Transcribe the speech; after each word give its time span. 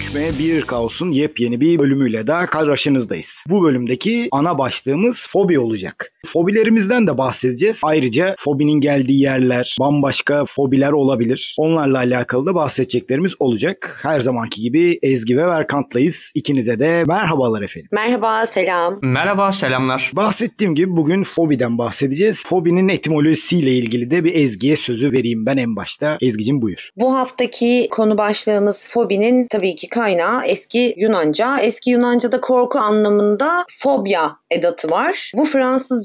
3M 0.00 0.38
1 0.38 0.62
Kaos'un 0.62 1.10
yepyeni 1.10 1.60
bir 1.60 1.78
bölümüyle 1.78 2.26
daha 2.26 2.46
karşınızdayız. 2.46 3.44
Bu 3.48 3.62
bölümdeki 3.62 4.28
ana 4.32 4.58
başlığımız 4.58 5.26
fobi 5.30 5.58
olacak. 5.58 6.12
Fobilerimizden 6.26 7.06
de 7.06 7.18
bahsedeceğiz. 7.18 7.80
Ayrıca 7.84 8.34
fobinin 8.38 8.80
geldiği 8.80 9.22
yerler, 9.22 9.76
bambaşka 9.80 10.44
fobiler 10.44 10.92
olabilir. 10.92 11.54
Onlarla 11.58 11.98
alakalı 11.98 12.46
da 12.46 12.54
bahsedeceklerimiz 12.54 13.34
olacak. 13.38 14.00
Her 14.02 14.20
zamanki 14.20 14.62
gibi 14.62 14.98
Ezgi 15.02 15.36
ve 15.36 15.46
Verkant'layız. 15.46 16.32
İkinize 16.34 16.78
de 16.78 17.04
merhabalar 17.06 17.62
efendim. 17.62 17.88
Merhaba, 17.92 18.46
selam. 18.46 18.98
Merhaba, 19.02 19.52
selamlar. 19.52 20.10
Bahsettiğim 20.14 20.74
gibi 20.74 20.96
bugün 20.96 21.22
fobiden 21.22 21.78
bahsedeceğiz. 21.78 22.44
Fobinin 22.46 22.88
etimolojisiyle 22.88 23.70
ilgili 23.70 24.10
de 24.10 24.24
bir 24.24 24.34
Ezgi'ye 24.34 24.76
sözü 24.76 25.12
vereyim 25.12 25.46
ben 25.46 25.56
en 25.56 25.76
başta. 25.76 26.18
Ezgi'cim 26.20 26.62
buyur. 26.62 26.90
Bu 26.96 27.14
haftaki 27.14 27.88
konu 27.90 28.18
başlığımız 28.18 28.88
fobinin 28.90 29.46
tabii 29.50 29.74
ki 29.74 29.88
kaynağı 29.88 30.44
eski 30.46 30.94
Yunanca. 30.96 31.58
Eski 31.58 31.90
Yunanca'da 31.90 32.40
korku 32.40 32.78
anlamında 32.78 33.64
fobia 33.82 34.30
edatı 34.50 34.90
var. 34.90 35.32
Bu 35.36 35.44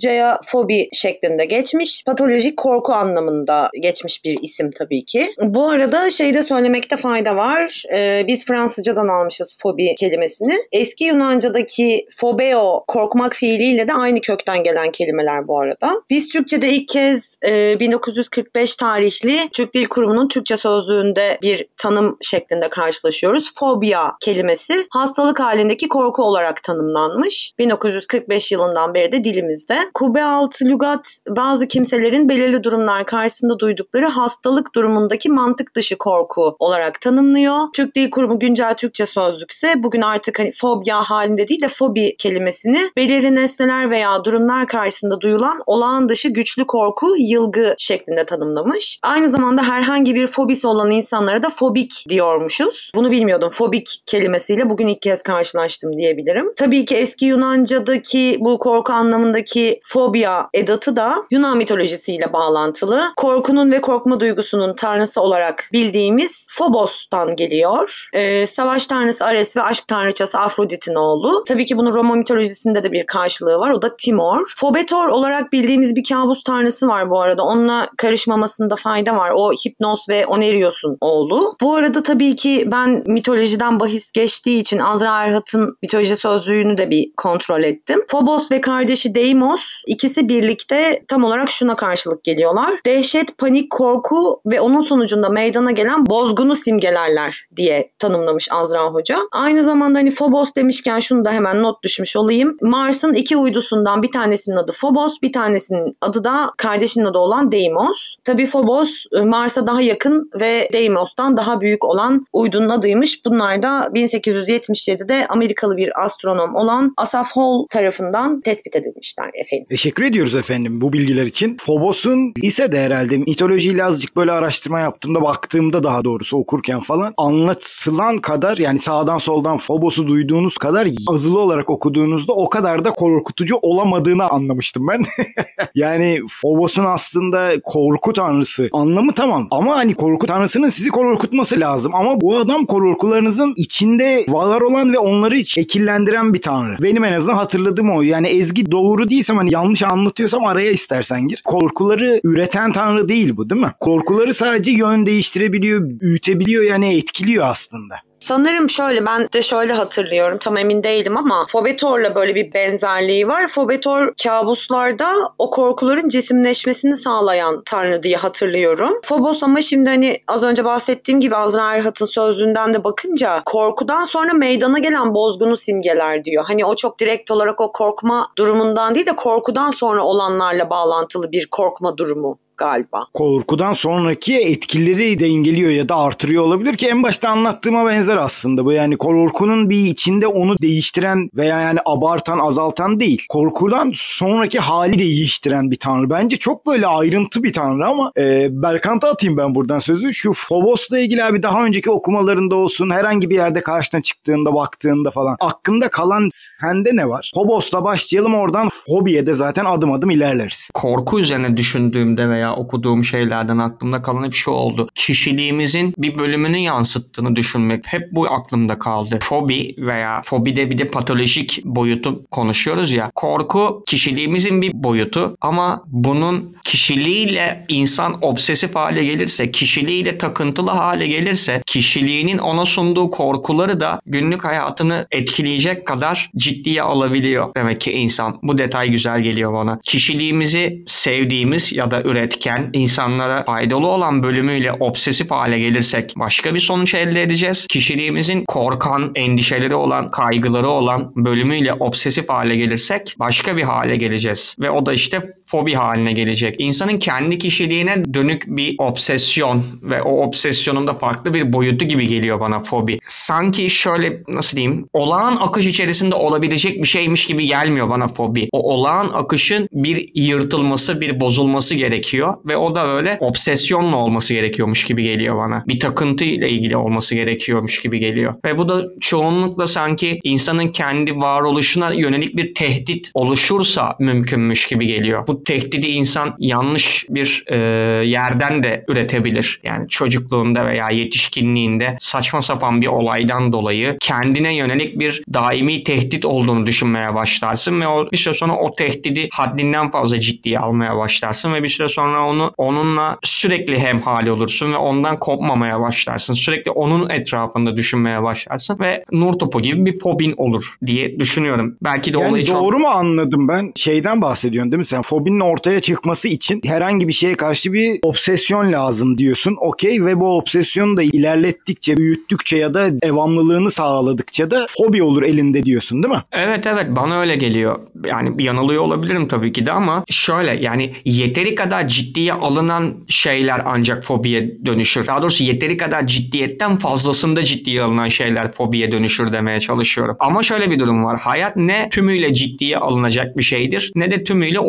Fransızcaya 0.05 0.39
fobi 0.45 0.89
şeklinde 0.93 1.45
geçmiş. 1.45 2.03
Patolojik 2.05 2.57
korku 2.57 2.93
anlamında 2.93 3.69
geçmiş 3.81 4.25
bir 4.25 4.37
isim 4.41 4.71
tabii 4.71 5.05
ki. 5.05 5.29
Bu 5.41 5.69
arada 5.69 6.09
şeyde 6.09 6.43
söylemekte 6.43 6.97
fayda 6.97 7.35
var. 7.35 7.83
Ee, 7.93 8.23
biz 8.27 8.45
Fransızcadan 8.45 9.07
almışız 9.07 9.57
fobi 9.61 9.95
kelimesini. 9.95 10.53
Eski 10.71 11.03
Yunanca'daki 11.03 12.05
phobeo 12.19 12.83
korkmak 12.87 13.33
fiiliyle 13.33 13.87
de 13.87 13.93
aynı 13.93 14.21
kökten 14.21 14.63
gelen 14.63 14.91
kelimeler 14.91 15.47
bu 15.47 15.59
arada. 15.59 15.91
Biz 16.09 16.29
Türkçe'de 16.29 16.69
ilk 16.69 16.87
kez 16.87 17.37
e, 17.45 17.79
1945 17.79 18.75
tarihli 18.75 19.49
Türk 19.53 19.73
Dil 19.73 19.85
Kurumu'nun 19.85 20.27
Türkçe 20.27 20.57
sözlüğünde 20.57 21.37
bir 21.41 21.67
tanım 21.77 22.17
şeklinde 22.21 22.69
karşılaşıyoruz. 22.69 23.55
Fobia 23.59 24.11
kelimesi 24.21 24.73
hastalık 24.89 25.39
halindeki 25.39 25.87
korku 25.87 26.23
olarak 26.23 26.63
tanımlanmış. 26.63 27.53
1945 27.59 28.51
yılından 28.51 28.93
beri 28.93 29.11
de 29.11 29.23
dilimizde. 29.23 29.77
Kube 29.95 30.23
altı 30.23 30.65
lügat 30.65 31.17
bazı 31.29 31.67
kimselerin 31.67 32.29
belirli 32.29 32.63
durumlar 32.63 33.05
karşısında 33.05 33.59
duydukları 33.59 34.05
hastalık 34.05 34.75
durumundaki 34.75 35.29
mantık 35.29 35.75
dışı 35.75 35.97
korku 35.97 36.55
olarak 36.59 37.01
tanımlıyor. 37.01 37.57
Türk 37.73 37.95
Dil 37.95 38.09
Kurumu 38.09 38.39
güncel 38.39 38.73
Türkçe 38.73 39.05
sözlükse 39.05 39.73
bugün 39.77 40.01
artık 40.01 40.39
hani 40.39 40.51
fobia 40.51 41.03
halinde 41.03 41.47
değil 41.47 41.61
de 41.61 41.67
fobi 41.67 42.15
kelimesini 42.17 42.79
belirli 42.97 43.35
nesneler 43.35 43.89
veya 43.89 44.25
durumlar 44.25 44.67
karşısında 44.67 45.21
duyulan 45.21 45.63
olağan 45.65 46.09
dışı 46.09 46.29
güçlü 46.29 46.67
korku, 46.67 47.15
yılgı 47.17 47.75
şeklinde 47.77 48.25
tanımlamış. 48.25 48.99
Aynı 49.03 49.29
zamanda 49.29 49.63
herhangi 49.63 50.15
bir 50.15 50.27
fobisi 50.27 50.67
olan 50.67 50.91
insanlara 50.91 51.43
da 51.43 51.49
fobik 51.49 52.05
diyormuşuz. 52.09 52.91
Bunu 52.95 53.11
bilmiyordum. 53.11 53.49
Fobik 53.49 53.87
kelimesiyle 54.05 54.69
bugün 54.69 54.87
ilk 54.87 55.01
kez 55.01 55.21
karşılaştım 55.21 55.93
diyebilirim. 55.93 56.53
Tabii 56.57 56.85
ki 56.85 56.95
eski 56.95 57.25
Yunanca'daki 57.25 58.37
bu 58.39 58.59
korku 58.59 58.93
anlamındaki 58.93 59.79
fobia 59.85 60.47
edatı 60.53 60.95
da 60.95 61.15
Yunan 61.31 61.57
mitolojisiyle 61.57 62.33
bağlantılı. 62.33 63.03
Korkunun 63.17 63.71
ve 63.71 63.81
korkma 63.81 64.19
duygusunun 64.19 64.73
tanrısı 64.75 65.21
olarak 65.21 65.69
bildiğimiz 65.73 66.47
Phobos'tan 66.57 67.35
geliyor. 67.35 68.09
Ee, 68.13 68.47
savaş 68.47 68.87
tanrısı 68.87 69.25
Ares 69.25 69.57
ve 69.57 69.61
aşk 69.61 69.87
tanrıçası 69.87 70.39
Afrodit'in 70.39 70.95
oğlu. 70.95 71.43
Tabii 71.47 71.65
ki 71.65 71.77
bunun 71.77 71.93
Roma 71.93 72.15
mitolojisinde 72.15 72.83
de 72.83 72.91
bir 72.91 73.05
karşılığı 73.05 73.59
var. 73.59 73.71
O 73.71 73.81
da 73.81 73.95
Timor. 73.97 74.53
Fobetor 74.57 75.07
olarak 75.07 75.53
bildiğimiz 75.53 75.95
bir 75.95 76.03
kabus 76.03 76.43
tanrısı 76.43 76.87
var 76.87 77.09
bu 77.09 77.21
arada. 77.21 77.43
Onunla 77.43 77.87
karışmamasında 77.97 78.75
fayda 78.75 79.15
var. 79.15 79.31
O 79.35 79.51
Hipnos 79.51 80.09
ve 80.09 80.25
Onerios'un 80.25 80.97
oğlu. 81.01 81.55
Bu 81.61 81.75
arada 81.75 82.03
tabii 82.03 82.35
ki 82.35 82.67
ben 82.71 83.03
mitolojiden 83.07 83.79
bahis 83.79 84.11
geçtiği 84.11 84.59
için 84.59 84.79
Azra 84.79 85.23
Erhat'ın 85.23 85.77
mitoloji 85.81 86.15
sözlüğünü 86.15 86.77
de 86.77 86.89
bir 86.89 87.13
kontrol 87.17 87.63
ettim. 87.63 88.01
Phobos 88.07 88.51
ve 88.51 88.61
kardeşi 88.61 89.15
Deimos 89.15 89.74
ikisi 89.87 90.29
birlikte 90.29 91.03
tam 91.07 91.23
olarak 91.23 91.49
şuna 91.49 91.75
karşılık 91.75 92.23
geliyorlar. 92.23 92.79
Dehşet, 92.85 93.37
panik, 93.37 93.71
korku 93.71 94.41
ve 94.45 94.61
onun 94.61 94.81
sonucunda 94.81 95.29
meydana 95.29 95.71
gelen 95.71 96.05
bozgunu 96.05 96.55
simgelerler 96.55 97.45
diye 97.55 97.91
tanımlamış 97.99 98.47
Azra 98.51 98.87
Hoca. 98.87 99.17
Aynı 99.31 99.63
zamanda 99.63 99.99
hani 99.99 100.11
Phobos 100.11 100.49
demişken 100.55 100.99
şunu 100.99 101.25
da 101.25 101.31
hemen 101.31 101.63
not 101.63 101.83
düşmüş 101.83 102.15
olayım. 102.15 102.57
Mars'ın 102.61 103.13
iki 103.13 103.37
uydusundan 103.37 104.03
bir 104.03 104.11
tanesinin 104.11 104.55
adı 104.55 104.71
Phobos, 104.71 105.21
bir 105.21 105.33
tanesinin 105.33 105.97
adı 106.01 106.23
da 106.23 106.51
kardeşinin 106.57 107.05
adı 107.05 107.17
olan 107.17 107.51
Deimos. 107.51 108.15
Tabii 108.23 108.45
Phobos 108.45 109.05
Mars'a 109.23 109.67
daha 109.67 109.81
yakın 109.81 110.31
ve 110.41 110.69
Deimos'tan 110.73 111.37
daha 111.37 111.61
büyük 111.61 111.85
olan 111.85 112.25
uydunun 112.33 112.69
adıymış. 112.69 113.25
Bunlar 113.25 113.63
da 113.63 113.89
1877'de 113.93 115.27
Amerikalı 115.27 115.77
bir 115.77 116.03
astronom 116.05 116.55
olan 116.55 116.93
Asaph 116.97 117.29
Hall 117.31 117.65
tarafından 117.69 118.41
tespit 118.41 118.75
edilmişler 118.75 119.29
efendim. 119.33 119.64
Teşekkür 119.69 120.03
ediyoruz 120.03 120.35
efendim 120.35 120.81
bu 120.81 120.93
bilgiler 120.93 121.25
için. 121.25 121.57
Phobos'un 121.65 122.33
lisede 122.43 122.79
herhalde 122.79 123.17
mitolojiyle 123.17 123.83
azıcık 123.83 124.15
böyle 124.15 124.31
araştırma 124.31 124.79
yaptığımda 124.79 125.21
baktığımda 125.21 125.83
daha 125.83 126.03
doğrusu 126.03 126.37
okurken 126.37 126.79
falan 126.79 127.13
anlatılan 127.17 128.17
kadar 128.17 128.57
yani 128.57 128.79
sağdan 128.79 129.17
soldan 129.17 129.57
Phobos'u 129.57 130.07
duyduğunuz 130.07 130.57
kadar 130.57 130.87
azılı 131.07 131.39
olarak 131.39 131.69
okuduğunuzda 131.69 132.33
o 132.33 132.49
kadar 132.49 132.85
da 132.85 132.91
korkutucu 132.91 133.55
olamadığını 133.61 134.29
anlamıştım 134.29 134.87
ben. 134.87 135.03
yani 135.75 136.19
Phobos'un 136.41 136.85
aslında 136.85 137.51
korku 137.63 138.13
tanrısı 138.13 138.69
anlamı 138.73 139.13
tamam 139.13 139.47
ama 139.51 139.75
hani 139.75 139.93
korku 139.93 140.27
tanrısının 140.27 140.69
sizi 140.69 140.89
korkutması 140.89 141.59
lazım 141.59 141.95
ama 141.95 142.21
bu 142.21 142.37
adam 142.37 142.65
korkularınızın 142.65 143.53
içinde 143.57 144.25
var 144.27 144.61
olan 144.61 144.93
ve 144.93 144.99
onları 144.99 145.45
şekillendiren 145.45 146.33
bir 146.33 146.41
tanrı. 146.41 146.77
Benim 146.81 147.03
en 147.03 147.13
azından 147.13 147.35
hatırladığım 147.35 147.97
o. 147.97 148.01
Yani 148.01 148.27
Ezgi 148.27 148.71
doğru 148.71 149.09
değilsem 149.09 149.37
hani 149.37 149.54
yanlış 149.55 149.83
anlatıyorsam 149.83 150.45
araya 150.45 150.71
istersen 150.71 151.27
gir. 151.27 151.41
Korkuları 151.45 152.21
üreten 152.23 152.71
tanrı 152.71 153.09
değil 153.09 153.37
bu 153.37 153.49
değil 153.49 153.61
mi? 153.61 153.71
Korkuları 153.79 154.33
sadece 154.33 154.71
yön 154.71 155.05
değiştirebiliyor, 155.05 155.89
büyütebiliyor 155.89 156.63
yani 156.63 156.97
etkiliyor 156.97 157.47
aslında. 157.47 157.95
Sanırım 158.25 158.69
şöyle 158.69 159.05
ben 159.05 159.27
de 159.33 159.41
şöyle 159.41 159.73
hatırlıyorum 159.73 160.37
tam 160.37 160.57
emin 160.57 160.83
değilim 160.83 161.17
ama 161.17 161.45
Fobetor'la 161.49 162.15
böyle 162.15 162.35
bir 162.35 162.53
benzerliği 162.53 163.27
var. 163.27 163.47
Fobetor 163.47 164.13
kabuslarda 164.23 165.11
o 165.37 165.49
korkuların 165.49 166.09
cisimleşmesini 166.09 166.95
sağlayan 166.95 167.61
tanrı 167.65 168.03
diye 168.03 168.17
hatırlıyorum. 168.17 168.93
Phobos 169.03 169.43
ama 169.43 169.61
şimdi 169.61 169.89
hani 169.89 170.17
az 170.27 170.43
önce 170.43 170.65
bahsettiğim 170.65 171.19
gibi 171.19 171.35
Azra 171.35 171.75
Erhat'ın 171.75 172.05
sözlüğünden 172.05 172.73
de 172.73 172.83
bakınca 172.83 173.41
korkudan 173.45 174.03
sonra 174.03 174.33
meydana 174.33 174.79
gelen 174.79 175.13
bozgunu 175.13 175.57
simgeler 175.57 176.23
diyor. 176.23 176.43
Hani 176.47 176.65
o 176.65 176.75
çok 176.75 176.99
direkt 176.99 177.31
olarak 177.31 177.61
o 177.61 177.71
korkma 177.71 178.27
durumundan 178.37 178.95
değil 178.95 179.05
de 179.05 179.15
korkudan 179.15 179.69
sonra 179.69 180.03
olanlarla 180.03 180.69
bağlantılı 180.69 181.31
bir 181.31 181.47
korkma 181.51 181.97
durumu 181.97 182.37
galiba. 182.57 183.07
Korkudan 183.13 183.73
sonraki 183.73 184.37
etkileri 184.37 185.19
dengeliyor 185.19 185.71
ya 185.71 185.89
da 185.89 185.95
artırıyor 185.95 186.43
olabilir 186.43 186.77
ki 186.77 186.87
en 186.87 187.03
başta 187.03 187.29
anlattığıma 187.29 187.85
benzer 187.85 188.17
aslında 188.17 188.65
bu 188.65 188.71
yani 188.71 188.97
korkunun 188.97 189.69
bir 189.69 189.85
içinde 189.85 190.27
onu 190.27 190.57
değiştiren 190.61 191.29
veya 191.35 191.61
yani 191.61 191.79
abartan 191.85 192.39
azaltan 192.39 192.99
değil. 192.99 193.25
Korkudan 193.29 193.91
sonraki 193.95 194.59
hali 194.59 194.99
değiştiren 194.99 195.71
bir 195.71 195.75
tanrı. 195.75 196.09
Bence 196.09 196.37
çok 196.37 196.65
böyle 196.67 196.87
ayrıntı 196.87 197.43
bir 197.43 197.53
tanrı 197.53 197.87
ama 197.87 198.11
e, 198.17 198.47
Berkant'a 198.51 199.09
atayım 199.09 199.37
ben 199.37 199.55
buradan 199.55 199.79
sözü. 199.79 200.13
Şu 200.13 200.31
Phobos'la 200.47 200.99
ilgili 200.99 201.23
abi 201.23 201.43
daha 201.43 201.65
önceki 201.65 201.91
okumalarında 201.91 202.55
olsun 202.55 202.89
herhangi 202.89 203.29
bir 203.29 203.35
yerde 203.35 203.61
karşına 203.61 204.01
çıktığında 204.01 204.53
baktığında 204.53 205.11
falan 205.11 205.37
aklında 205.39 205.89
kalan 205.89 206.29
sende 206.31 206.95
ne 206.95 207.09
var? 207.09 207.31
Phobos'la 207.35 207.83
başlayalım 207.83 208.35
oradan 208.35 208.69
hobiye 208.87 209.25
de 209.25 209.33
zaten 209.33 209.65
adım 209.65 209.91
adım 209.91 210.09
ilerleriz. 210.09 210.69
Korku 210.73 211.19
üzerine 211.19 211.57
düşündüğümde 211.57 212.29
veya 212.29 212.44
okuduğum 212.53 213.05
şeylerden 213.05 213.57
aklımda 213.57 214.01
kalan 214.01 214.23
hep 214.23 214.33
şu 214.33 214.51
oldu. 214.51 214.89
Kişiliğimizin 214.95 215.93
bir 215.97 216.19
bölümünü 216.19 216.57
yansıttığını 216.57 217.35
düşünmek 217.35 217.83
hep 217.87 218.11
bu 218.11 218.27
aklımda 218.27 218.79
kaldı. 218.79 219.19
Fobi 219.21 219.75
veya 219.77 220.21
fobide 220.25 220.71
bir 220.71 220.77
de 220.77 220.87
patolojik 220.87 221.61
boyutu 221.65 222.23
konuşuyoruz 222.31 222.91
ya. 222.91 223.11
Korku 223.15 223.83
kişiliğimizin 223.87 224.61
bir 224.61 224.71
boyutu 224.73 225.37
ama 225.41 225.83
bunun 225.87 226.55
kişiliğiyle 226.63 227.65
insan 227.67 228.17
obsesif 228.21 228.75
hale 228.75 229.05
gelirse, 229.05 229.51
kişiliğiyle 229.51 230.17
takıntılı 230.17 230.71
hale 230.71 231.07
gelirse, 231.07 231.61
kişiliğinin 231.65 232.37
ona 232.37 232.65
sunduğu 232.65 233.11
korkuları 233.11 233.81
da 233.81 233.99
günlük 234.05 234.43
hayatını 234.43 235.07
etkileyecek 235.11 235.87
kadar 235.87 236.31
ciddiye 236.37 236.81
alabiliyor. 236.81 237.55
Demek 237.55 237.81
ki 237.81 237.91
insan. 237.91 238.39
Bu 238.43 238.57
detay 238.57 238.89
güzel 238.89 239.21
geliyor 239.21 239.53
bana. 239.53 239.79
Kişiliğimizi 239.83 240.83
sevdiğimiz 240.87 241.73
ya 241.73 241.91
da 241.91 242.01
üretken, 242.35 242.69
insanlara 242.73 243.43
faydalı 243.43 243.87
olan 243.87 244.23
bölümüyle 244.23 244.71
obsesif 244.71 245.31
hale 245.31 245.59
gelirsek 245.59 246.13
başka 246.17 246.55
bir 246.55 246.59
sonuç 246.59 246.93
elde 246.93 247.21
edeceğiz. 247.21 247.67
Kişiliğimizin 247.67 248.45
korkan, 248.45 249.11
endişeleri 249.15 249.75
olan, 249.75 250.11
kaygıları 250.11 250.69
olan 250.69 251.11
bölümüyle 251.15 251.73
obsesif 251.73 252.29
hale 252.29 252.55
gelirsek 252.55 253.15
başka 253.19 253.57
bir 253.57 253.63
hale 253.63 253.95
geleceğiz. 253.95 254.55
Ve 254.59 254.71
o 254.71 254.85
da 254.85 254.93
işte 254.93 255.33
fobi 255.45 255.73
haline 255.73 256.13
gelecek. 256.13 256.55
İnsanın 256.59 256.99
kendi 256.99 257.37
kişiliğine 257.37 258.13
dönük 258.13 258.43
bir 258.47 258.75
obsesyon 258.77 259.63
ve 259.81 260.01
o 260.01 260.25
obsesyonun 260.25 260.87
da 260.87 260.93
farklı 260.93 261.33
bir 261.33 261.53
boyutu 261.53 261.85
gibi 261.85 262.07
geliyor 262.07 262.39
bana 262.39 262.63
fobi. 262.63 262.99
Sanki 263.07 263.69
şöyle 263.69 264.23
nasıl 264.27 264.57
diyeyim 264.57 264.89
olağan 264.93 265.35
akış 265.35 265.65
içerisinde 265.65 266.15
olabilecek 266.15 266.83
bir 266.83 266.87
şeymiş 266.87 267.25
gibi 267.25 267.45
gelmiyor 267.45 267.89
bana 267.89 268.07
fobi. 268.07 268.47
O 268.51 268.73
olağan 268.73 269.09
akışın 269.13 269.67
bir 269.71 270.09
yırtılması, 270.15 271.01
bir 271.01 271.19
bozulması 271.19 271.75
gerekiyor 271.75 272.33
ve 272.45 272.57
o 272.57 272.75
da 272.75 272.87
böyle 272.87 273.17
obsesyonla 273.19 273.95
olması 273.95 274.33
gerekiyormuş 274.33 274.83
gibi 274.83 275.03
geliyor 275.03 275.37
bana. 275.37 275.63
Bir 275.67 275.79
takıntı 275.79 276.23
ile 276.23 276.49
ilgili 276.49 276.77
olması 276.77 277.15
gerekiyormuş 277.15 277.81
gibi 277.81 277.99
geliyor. 277.99 278.33
Ve 278.45 278.57
bu 278.57 278.69
da 278.69 278.83
çoğunlukla 279.01 279.67
sanki 279.67 280.19
insanın 280.23 280.67
kendi 280.67 281.15
varoluşuna 281.15 281.93
yönelik 281.93 282.37
bir 282.37 282.53
tehdit 282.53 283.11
oluşursa 283.13 283.95
mümkünmüş 283.99 284.67
gibi 284.67 284.87
geliyor. 284.87 285.27
Bu 285.27 285.34
tehdidi 285.43 285.87
insan 285.87 286.35
yanlış 286.39 287.05
bir 287.09 287.43
e, 287.47 287.57
yerden 288.05 288.63
de 288.63 288.85
üretebilir. 288.87 289.59
Yani 289.63 289.89
çocukluğunda 289.89 290.65
veya 290.65 290.89
yetişkinliğinde 290.89 291.95
saçma 291.99 292.41
sapan 292.41 292.81
bir 292.81 292.87
olaydan 292.87 293.53
dolayı 293.53 293.97
kendine 294.01 294.55
yönelik 294.55 294.99
bir 294.99 295.23
daimi 295.33 295.83
tehdit 295.83 296.25
olduğunu 296.25 296.67
düşünmeye 296.67 297.15
başlarsın 297.15 297.81
ve 297.81 297.87
o 297.87 298.11
bir 298.11 298.17
süre 298.17 298.33
sonra 298.33 298.55
o 298.55 298.75
tehdidi 298.75 299.27
haddinden 299.31 299.91
fazla 299.91 300.19
ciddiye 300.19 300.59
almaya 300.59 300.97
başlarsın 300.97 301.53
ve 301.53 301.63
bir 301.63 301.69
süre 301.69 301.89
sonra 301.89 302.27
onu 302.27 302.53
onunla 302.57 303.17
sürekli 303.23 303.79
hemhali 303.79 304.31
olursun 304.31 304.73
ve 304.73 304.77
ondan 304.77 305.17
kopmamaya 305.17 305.81
başlarsın. 305.81 306.33
Sürekli 306.33 306.71
onun 306.71 307.09
etrafında 307.09 307.77
düşünmeye 307.77 308.23
başlarsın 308.23 308.77
ve 308.79 309.03
nur 309.11 309.33
topu 309.33 309.61
gibi 309.61 309.85
bir 309.85 309.99
fobin 309.99 310.33
olur 310.37 310.75
diye 310.85 311.19
düşünüyorum. 311.19 311.77
Belki 311.83 312.13
de 312.13 312.19
Yani 312.19 312.29
olayı 312.29 312.45
çok 312.45 312.61
doğru 312.61 312.79
mu 312.79 312.87
anladım 312.87 313.47
ben? 313.47 313.71
Şeyden 313.75 314.21
bahsediyorsun 314.21 314.71
değil 314.71 314.79
mi 314.79 314.85
sen? 314.85 315.01
Fobinin 315.25 315.39
ortaya 315.39 315.81
çıkması 315.81 316.27
için 316.27 316.61
herhangi 316.65 317.07
bir 317.07 317.13
şeye 317.13 317.35
karşı 317.35 317.73
bir 317.73 317.99
obsesyon 318.01 318.71
lazım 318.71 319.17
diyorsun. 319.17 319.57
Okey 319.61 320.05
ve 320.05 320.19
bu 320.19 320.37
obsesyonu 320.37 320.97
da 320.97 321.03
ilerlettikçe, 321.03 321.97
büyüttükçe 321.97 322.57
ya 322.57 322.73
da 322.73 323.01
devamlılığını 323.01 323.71
sağladıkça 323.71 324.51
da 324.51 324.65
fobi 324.69 325.03
olur 325.03 325.23
elinde 325.23 325.63
diyorsun 325.63 326.03
değil 326.03 326.13
mi? 326.13 326.21
Evet 326.31 326.67
evet 326.67 326.85
bana 326.89 327.19
öyle 327.19 327.35
geliyor. 327.35 327.79
Yani 328.05 328.43
yanılıyor 328.43 328.83
olabilirim 328.83 329.27
tabii 329.27 329.53
ki 329.53 329.65
de 329.65 329.71
ama 329.71 330.03
şöyle 330.09 330.63
yani 330.63 330.93
yeteri 331.05 331.55
kadar 331.55 331.87
ciddiye 331.87 332.33
alınan 332.33 332.93
şeyler 333.07 333.61
ancak 333.65 334.03
fobiye 334.03 334.65
dönüşür. 334.65 335.07
Daha 335.07 335.21
doğrusu 335.21 335.43
yeteri 335.43 335.77
kadar 335.77 336.07
ciddiyetten 336.07 336.75
fazlasında 336.75 337.43
ciddiye 337.43 337.81
alınan 337.81 338.09
şeyler 338.09 338.51
fobiye 338.51 338.91
dönüşür 338.91 339.33
demeye 339.33 339.59
çalışıyorum. 339.59 340.15
Ama 340.19 340.43
şöyle 340.43 340.71
bir 340.71 340.79
durum 340.79 341.03
var. 341.03 341.19
Hayat 341.19 341.55
ne 341.55 341.89
tümüyle 341.89 342.33
ciddiye 342.33 342.77
alınacak 342.77 343.37
bir 343.37 343.43
şeydir 343.43 343.91
ne 343.95 344.11
de 344.11 344.23
tümüyle 344.23 344.59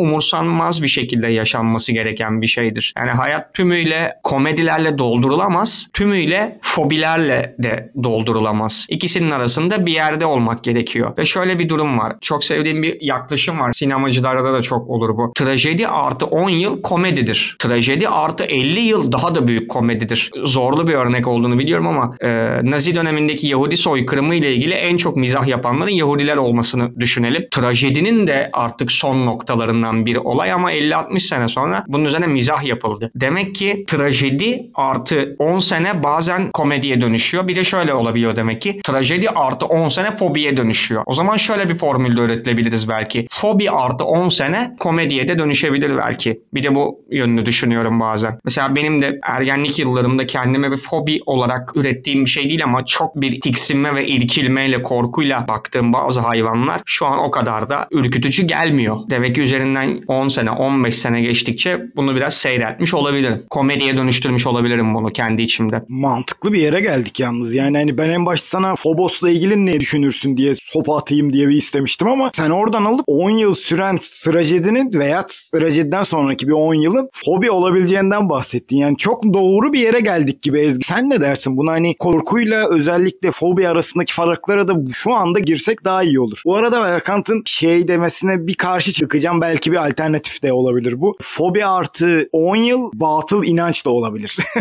umursanmaz 0.47 0.83
bir 0.83 0.87
şekilde 0.87 1.27
yaşanması 1.27 1.93
gereken 1.93 2.41
bir 2.41 2.47
şeydir. 2.47 2.93
Yani 2.97 3.11
hayat 3.11 3.53
tümüyle 3.53 4.13
komedilerle 4.23 4.97
doldurulamaz, 4.97 5.87
tümüyle 5.93 6.59
fobilerle 6.61 7.55
de 7.59 7.91
doldurulamaz. 8.03 8.85
İkisinin 8.89 9.31
arasında 9.31 9.85
bir 9.85 9.91
yerde 9.91 10.25
olmak 10.25 10.63
gerekiyor. 10.63 11.17
Ve 11.17 11.25
şöyle 11.25 11.59
bir 11.59 11.69
durum 11.69 11.99
var. 11.99 12.15
Çok 12.21 12.43
sevdiğim 12.43 12.83
bir 12.83 12.97
yaklaşım 13.01 13.59
var. 13.59 13.73
Sinemacılarda 13.73 14.53
da 14.53 14.61
çok 14.61 14.89
olur 14.89 15.17
bu. 15.17 15.31
Trajedi 15.35 15.87
artı 15.87 16.25
10 16.25 16.49
yıl 16.49 16.81
komedidir. 16.81 17.55
Trajedi 17.59 18.09
artı 18.09 18.43
50 18.43 18.79
yıl 18.79 19.11
daha 19.11 19.35
da 19.35 19.47
büyük 19.47 19.69
komedidir. 19.69 20.31
Zorlu 20.43 20.87
bir 20.87 20.93
örnek 20.93 21.27
olduğunu 21.27 21.59
biliyorum 21.59 21.87
ama 21.87 22.15
e, 22.21 22.27
Nazi 22.63 22.95
dönemindeki 22.95 23.47
Yahudi 23.47 23.77
soykırımı 23.77 24.35
ile 24.35 24.53
ilgili 24.53 24.73
en 24.73 24.97
çok 24.97 25.17
mizah 25.17 25.47
yapanların 25.47 25.91
Yahudiler 25.91 26.37
olmasını 26.37 26.99
düşünelim. 26.99 27.47
Trajedinin 27.51 28.27
de 28.27 28.49
artık 28.53 28.91
son 28.91 29.25
noktalarından 29.25 30.05
bir 30.05 30.15
olay 30.37 30.51
ama 30.51 30.73
50-60 30.73 31.19
sene 31.19 31.47
sonra 31.47 31.83
bunun 31.87 32.05
üzerine 32.05 32.27
mizah 32.27 32.63
yapıldı. 32.63 33.11
Demek 33.15 33.55
ki 33.55 33.83
trajedi 33.87 34.71
artı 34.75 35.35
10 35.39 35.59
sene 35.59 36.03
bazen 36.03 36.51
komediye 36.51 37.01
dönüşüyor. 37.01 37.47
Bir 37.47 37.55
de 37.55 37.63
şöyle 37.63 37.93
olabiliyor 37.93 38.35
demek 38.35 38.61
ki. 38.61 38.79
Trajedi 38.83 39.29
artı 39.29 39.65
10 39.65 39.89
sene 39.89 40.15
fobiye 40.15 40.57
dönüşüyor. 40.57 41.03
O 41.05 41.13
zaman 41.13 41.37
şöyle 41.37 41.69
bir 41.69 41.77
formülle 41.77 42.21
üretilebiliriz 42.21 42.89
belki. 42.89 43.27
Fobi 43.31 43.71
artı 43.71 44.05
10 44.05 44.29
sene 44.29 44.75
komediye 44.79 45.27
de 45.27 45.39
dönüşebilir 45.39 45.97
belki. 45.97 46.41
Bir 46.53 46.63
de 46.63 46.75
bu 46.75 46.99
yönünü 47.11 47.45
düşünüyorum 47.45 47.99
bazen. 47.99 48.39
Mesela 48.43 48.75
benim 48.75 49.01
de 49.01 49.19
ergenlik 49.23 49.79
yıllarımda 49.79 50.27
kendime 50.27 50.71
bir 50.71 50.77
fobi 50.77 51.19
olarak 51.25 51.71
ürettiğim 51.75 52.25
bir 52.25 52.29
şey 52.29 52.49
değil 52.49 52.63
ama 52.63 52.85
çok 52.85 53.15
bir 53.15 53.41
tiksinme 53.41 53.95
ve 53.95 54.07
irkilmeyle, 54.07 54.83
korkuyla 54.83 55.47
baktığım 55.47 55.93
bazı 55.93 56.21
hayvanlar 56.21 56.81
şu 56.85 57.05
an 57.05 57.19
o 57.19 57.31
kadar 57.31 57.69
da 57.69 57.87
ürkütücü 57.91 58.43
gelmiyor. 58.43 58.97
Demek 59.09 59.35
ki 59.35 59.41
üzerinden 59.41 60.01
10 60.07 60.26
sene, 60.29 60.51
15 60.51 60.95
sene 60.95 61.21
geçtikçe 61.21 61.79
bunu 61.95 62.15
biraz 62.15 62.33
seyretmiş 62.33 62.93
olabilirim. 62.93 63.41
Komediye 63.49 63.97
dönüştürmüş 63.97 64.47
olabilirim 64.47 64.95
bunu 64.95 65.13
kendi 65.13 65.41
içimde. 65.41 65.83
Mantıklı 65.87 66.53
bir 66.53 66.59
yere 66.59 66.79
geldik 66.79 67.19
yalnız. 67.19 67.53
Yani 67.53 67.77
hani 67.77 67.97
ben 67.97 68.09
en 68.09 68.25
başta 68.25 68.47
sana 68.47 68.73
Phobos'la 68.75 69.29
ilgili 69.29 69.65
ne 69.65 69.79
düşünürsün 69.79 70.37
diye 70.37 70.55
sopa 70.55 70.97
atayım 70.97 71.33
diye 71.33 71.47
bir 71.47 71.55
istemiştim 71.55 72.07
ama 72.07 72.29
sen 72.33 72.49
oradan 72.49 72.85
alıp 72.85 73.03
10 73.07 73.29
yıl 73.29 73.55
süren 73.55 73.97
trajedinin 74.23 74.93
veya 74.93 75.25
trajediden 75.25 76.03
sonraki 76.03 76.47
bir 76.47 76.53
10 76.53 76.73
yılın 76.73 77.09
fobi 77.13 77.51
olabileceğinden 77.51 78.29
bahsettin. 78.29 78.77
Yani 78.77 78.97
çok 78.97 79.23
doğru 79.23 79.73
bir 79.73 79.79
yere 79.79 79.99
geldik 79.99 80.41
gibi 80.41 80.59
Ezgi. 80.59 80.85
Sen 80.85 81.09
ne 81.09 81.21
dersin? 81.21 81.57
Buna 81.57 81.71
hani 81.71 81.95
korkuyla 81.99 82.69
özellikle 82.69 83.31
fobi 83.31 83.67
arasındaki 83.67 84.13
farklara 84.13 84.67
da 84.67 84.73
şu 84.93 85.13
anda 85.13 85.39
girsek 85.39 85.85
daha 85.85 86.03
iyi 86.03 86.19
olur. 86.19 86.41
Bu 86.45 86.55
arada 86.55 86.83
Berkant'ın 86.83 87.43
şey 87.45 87.87
demesine 87.87 88.47
bir 88.47 88.55
karşı 88.55 88.91
çıkacağım. 88.91 89.41
Belki 89.41 89.71
bir 89.71 89.87
alternatif 89.87 90.16
de 90.43 90.53
olabilir 90.53 91.01
bu. 91.01 91.17
Fobi 91.21 91.65
artı 91.65 92.29
10 92.31 92.55
yıl 92.55 92.91
batıl 92.93 93.43
inanç 93.43 93.85
da 93.85 93.89
olabilir. 93.89 94.37